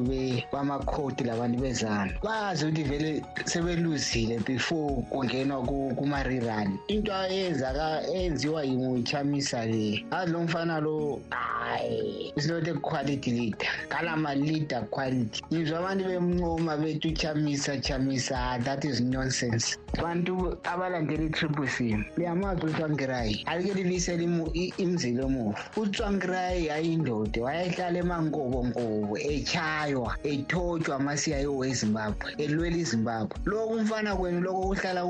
bamakhodi 0.54 1.24
labantu 1.26 1.62
bezana 1.66 2.14
bazi 2.24 2.66
ukuthi 2.70 2.84
vele 2.86 3.12
sebeluzile 3.46 4.38
before 4.46 5.02
kungenwa 5.10 5.62
kuma-rerun 5.98 6.78
into 6.94 7.10
ayenziwa 7.12 8.62
yimuyichamisa 8.64 9.66
le 9.66 10.06
azi 10.14 10.32
lo 10.32 10.42
mfana 10.46 10.78
lo 10.80 11.18
hayi 11.34 12.34
slote 12.52 12.74
quality 12.82 13.32
leader 13.32 13.74
kalama 13.90 14.36
leader 14.36 14.82
quality 14.90 15.42
inzwa 15.50 15.80
abantu 15.80 16.06
bemncoma 16.06 16.78
bethu 16.78 17.08
uchamisa 17.08 17.78
chamisa 17.78 18.52
ah, 18.52 18.60
that 18.60 18.84
is 18.86 19.02
nonsense 19.02 19.78
bantu 20.02 20.58
abalandela 20.64 21.24
itriple 21.24 21.68
sin 21.68 22.04
liyamazi 22.18 22.66
utswangirayi 22.66 23.44
alike 23.46 23.74
lilisele 23.74 24.24
imzilo 24.78 25.24
emuva 25.24 25.60
utswangirayi 25.78 26.70
ayindoda 26.70 27.42
wayehlala 27.42 27.98
emankobonkobo 28.00 29.18
echaywa 29.18 30.16
ethotshwa 30.24 30.96
amasiyayo 30.96 31.58
wezimbabwe 31.58 32.32
elwela 32.38 32.78
izimbabwe 32.78 33.38
loku 33.46 33.74
umfana 33.74 34.16
kwenu 34.16 34.42
loko 34.42 34.62
kuhlala 34.62 35.06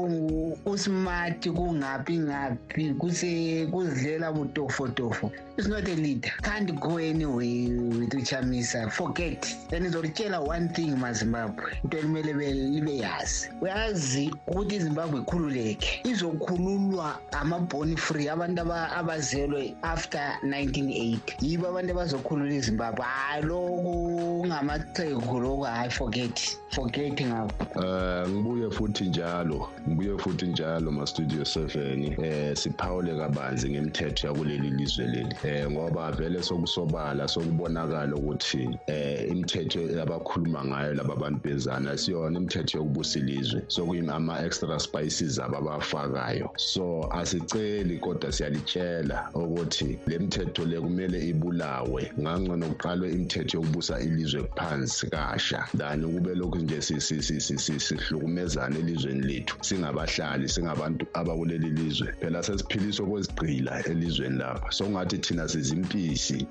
usmati 0.65 1.51
kungaphi 1.51 2.19
ngaphi 2.19 2.93
kuzidlela 2.95 4.31
butofotofo 4.31 5.31
isnot 5.57 5.87
a 5.87 5.95
leader 5.95 6.31
can't 6.41 6.71
go 6.79 6.97
anywhere. 6.99 7.30
we, 7.31 7.67
with 7.71 8.13
which 8.13 8.33
I 8.33 8.41
Then 8.41 8.53
it 8.53 8.93
forget 8.93 9.55
and 9.71 9.85
ndizokutshela 9.85 10.45
one 10.45 10.69
thing 10.69 10.97
mazimbabwe 10.97 11.71
into 11.83 11.97
elimele 11.97 12.53
libe 12.53 12.97
yazi 12.97 13.49
uyazi 13.61 14.31
ukuthi 14.47 14.75
izimbabwe 14.75 15.21
ikhululeke 15.21 16.01
izokhululwa 16.09 17.17
ama-boni 17.31 17.97
free 17.97 18.29
abantu 18.29 18.61
abazelwe 18.73 19.75
after 19.81 20.37
1980 20.45 21.19
yibo 21.41 21.67
abantu 21.67 21.91
abazokhulula 21.91 22.53
izimbabwe 22.53 23.05
hayi 23.05 23.43
loku 23.43 24.41
kungamacegu 24.41 25.39
loku 25.39 25.61
hayi 25.63 25.89
forget 25.89 26.57
Forgetting 26.71 27.33
up. 27.33 27.51
Eh, 27.83 28.23
um 28.25 28.31
ngibuye 28.33 28.71
futhi 28.71 29.03
njalo 29.05 29.69
ngibuye 29.89 30.17
futhi 30.17 30.45
njalo 30.45 30.91
ma-studio 30.91 31.45
seven 31.45 32.15
um 32.17 32.55
siphawule 32.55 33.15
kabanzi 33.17 33.69
ngemithetho 33.69 34.27
yakuleli 34.27 34.69
lizwe 34.69 35.07
leli 35.07 35.35
um 35.65 35.73
ngoba 35.73 36.11
vele 36.11 36.43
sokusobala 36.43 37.20
isikhala 37.21 37.27
sokubonakala 37.27 38.15
ukuthi 38.15 38.69
eh 38.87 39.29
imithetho 39.29 39.81
abakhuluma 40.01 40.63
ngayo 40.65 40.93
laba 40.95 41.15
bantu 41.15 41.41
bezana 41.49 41.97
siyona 41.97 42.39
imithetho 42.39 42.77
yokubusa 42.79 43.19
ilizwe 43.19 43.61
sokuyima 43.67 44.45
extra 44.45 44.79
spices 44.79 45.39
ababafakayo 45.39 46.49
so 46.57 47.05
asiceli 47.13 47.99
kodwa 47.99 48.31
siyalitshela 48.31 49.29
ukuthi 49.33 49.99
le 50.07 50.17
mithetho 50.19 50.65
le 50.65 50.79
kumele 50.81 51.19
ibulawe 51.29 52.11
ngangcono 52.19 52.65
kuqalwe 52.73 53.11
imithetho 53.13 53.57
yokubusa 53.59 53.99
ilizwe 54.01 54.41
phansi 54.57 55.07
kasha 55.09 55.65
than 55.77 56.01
kube 56.03 56.35
lokhu 56.35 56.57
nje 56.59 56.81
sihlukumezana 56.81 58.77
elizweni 58.79 59.21
lethu 59.21 59.55
singabahlali 59.61 60.49
singabantu 60.49 61.05
abakuleli 61.13 61.69
lizwe 61.69 62.13
phela 62.19 62.43
sesiphiliswa 62.43 63.05
kwezigqila 63.05 63.83
elizweni 63.85 64.37
lapha 64.37 64.71
so 64.71 64.85
kungathi 64.85 65.17
thina 65.17 65.47
sizimpisi 65.47 66.47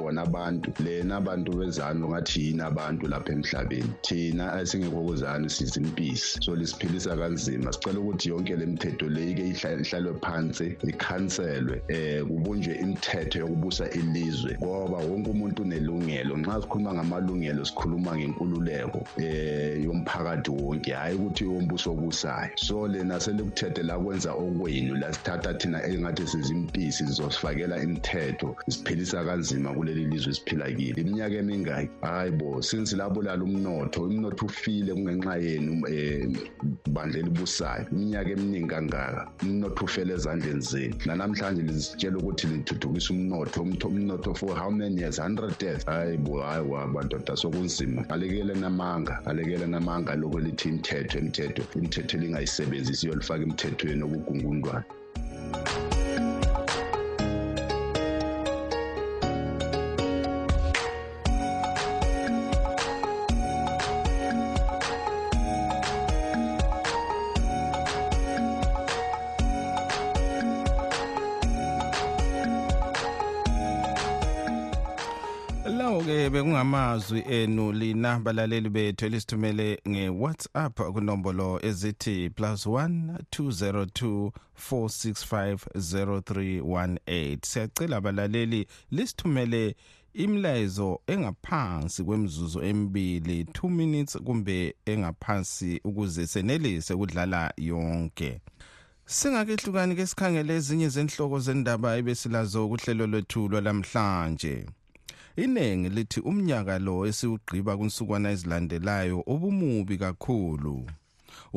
bona 0.00 0.22
abantu 0.24 0.72
lena 0.80 1.20
bantu 1.20 1.52
bezanu 1.52 2.08
ngathi 2.08 2.46
yini 2.46 2.62
abantu 2.64 3.08
lapha 3.08 3.32
emhlabeni 3.32 3.92
thina 4.02 4.52
asingekho 4.56 5.00
kuzani 5.04 5.48
sizimpisi 5.50 6.40
so 6.42 6.56
lisiphilisa 6.56 7.16
kanzima 7.16 7.72
sicela 7.72 8.00
ukuthi 8.00 8.28
yonke 8.28 8.56
le 8.56 8.66
mithetho 8.66 9.08
le 9.08 9.30
ike 9.30 9.48
ihlalwe 9.52 10.14
phansi 10.24 10.76
ikhanselwe 10.88 11.82
eh 11.88 12.24
kubunjwe 12.24 12.74
imithetho 12.74 13.38
yokubusa 13.38 13.90
ilizwe 13.90 14.56
ngoba 14.62 14.96
wonke 14.98 15.30
umuntu 15.30 15.62
unelungelo 15.62 16.36
nxa 16.36 16.56
sikhuluma 16.62 16.90
ngamalungelo 16.94 17.62
sikhuluma 17.64 18.10
ngenkululeko 18.18 19.06
eh 19.20 19.84
yomphakathi 19.84 20.50
wonke 20.50 20.92
hayi 20.92 21.16
ukuthi 21.16 21.44
yombuso 21.44 21.90
obusayo 21.92 22.50
so 22.56 22.88
lena 22.88 23.20
selikuthethe 23.20 23.82
la 23.82 23.98
kwenza 23.98 24.32
okwenu 24.32 24.94
lasithatha 24.96 25.54
thina 25.54 25.78
engathi 25.88 26.26
sizimpisi 26.26 26.92
sizosifakela 27.06 27.82
imithetho 27.82 28.56
siphilisa 28.68 29.24
kanzima 29.24 29.70
kule 29.74 29.89
leli 29.90 30.06
lizwe 30.12 30.30
esiphila 30.32 30.66
kile 30.76 30.98
iminyaka 31.02 31.34
emingaki 31.42 31.88
hayi 32.06 32.30
bo 32.38 32.50
since 32.70 32.90
labulala 33.00 33.42
umnotho 33.46 33.98
umnotho 34.06 34.42
ufile 34.48 34.92
kungenxa 34.94 35.32
yenu 35.46 35.72
um 35.74 35.82
eh, 35.88 36.28
bandlela 36.94 37.26
ibusayo 37.32 37.82
iminyaka 37.94 38.28
eminingi 38.36 38.66
kangaka 38.72 39.20
umnotho 39.44 39.80
ufele 39.88 40.10
ezandleni 40.18 40.60
zenu 40.70 40.94
nanamhlanje 41.06 41.62
lizitshela 41.68 42.16
ukuthi 42.20 42.44
lithuthukisa 42.52 43.08
umnotho 43.14 43.58
umnotho 43.96 44.30
for 44.40 44.50
how 44.60 44.70
many 44.80 44.94
years 45.02 45.18
hundred 45.24 45.54
years 45.64 45.82
hayi 45.90 46.16
bo 46.24 46.32
hayi 46.46 46.62
wabandoda 46.72 47.32
sokunzima 47.42 48.00
alekele 48.14 48.54
namanga 48.64 49.14
alekele 49.30 49.66
namanga 49.74 50.12
lokho 50.22 50.38
lithi 50.46 50.66
imithetho 50.70 51.14
imithetho 51.20 51.62
imithetho 51.78 52.14
lingayisebenzisi 52.22 53.02
yolifaka 53.08 53.42
emthethweni 53.48 54.02
okugungundwana 54.06 54.84
amazwi 76.90 77.20
enu 77.28 77.72
lina 77.72 78.18
balaleli 78.20 78.68
bethu 78.68 79.04
elisithumele 79.06 79.80
nge-whatsapp 79.88 80.80
kunombolo 80.92 81.60
ezithi 81.62 82.30
plus 82.30 82.66
1 82.66 83.16
202 83.32 84.30
465 84.70 85.54
0318 85.54 87.38
siyacela 87.46 87.96
abalaleli 87.96 88.66
lisithumele 88.90 89.76
imlayezo 90.14 91.00
engaphansi 91.06 92.04
kwemzuzu 92.04 92.60
emibili 92.62 93.42
2 93.42 93.68
minutes 93.70 94.16
kumbe 94.22 94.74
engaphansi 94.86 95.80
ukuze 95.84 96.26
senelise 96.26 96.94
ukudlala 96.94 97.52
yonke 97.56 98.40
singakehlukani 99.06 99.96
ke 99.96 100.06
sikhangele 100.06 100.56
ezinye 100.56 100.88
zenhloko 100.88 101.38
zendaba 101.38 101.96
ebesilazo 102.00 102.68
kuhlelo 102.68 103.06
lwethu 103.06 103.48
lwalamhlanje 103.48 104.54
iningi 105.36 105.88
lithi 105.88 106.20
umnyaka 106.30 106.76
lo 106.86 106.94
esiwugqiba 107.10 107.72
kunsukwana 107.78 108.28
ezilandelayo 108.34 109.18
obumubi 109.32 109.96
kakhulu 110.04 110.74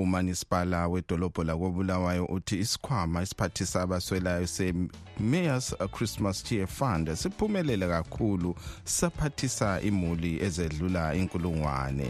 umanisipala 0.01 0.79
wedolobho 0.91 1.41
lakobulawayo 1.49 2.25
uthi 2.35 2.55
isikhwama 2.63 3.17
isiphathisa 3.25 3.81
abaswelayo 3.81 4.45
se-mayors 4.55 5.67
christmas 5.95 6.43
cheer 6.45 6.67
fund 6.77 7.05
siphumelele 7.15 7.87
kakhulu 7.87 8.55
saphathisa 8.97 9.81
imuli 9.89 10.31
ezedlula 10.45 11.03
inkulungwane 11.19 12.09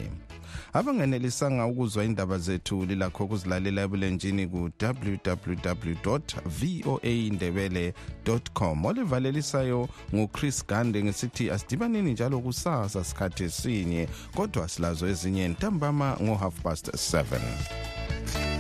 abanganelisanga 0.74 1.66
ukuzwa 1.66 2.04
indaba 2.04 2.38
zethu 2.38 2.86
lilakho 2.86 3.24
ukuzilalela 3.26 3.82
ebulenjini 3.86 4.44
ku-www 4.48 6.20
voa 6.84 7.02
indebele 7.04 7.94
com 8.54 8.86
olivalelisayo 8.86 9.90
nguchris 10.14 10.66
gande 10.68 11.04
ngesithi 11.04 11.50
asidibaneni 11.52 12.14
njalo 12.14 12.40
kusasa 12.40 13.04
sikhathi 13.04 13.50
sinye 13.50 14.08
kodwa 14.36 14.68
silazo 14.70 15.08
ezinye 15.08 15.48
ntambama 15.48 16.18
ngo-half 16.22 16.56
past 16.62 16.88
7 16.92 18.53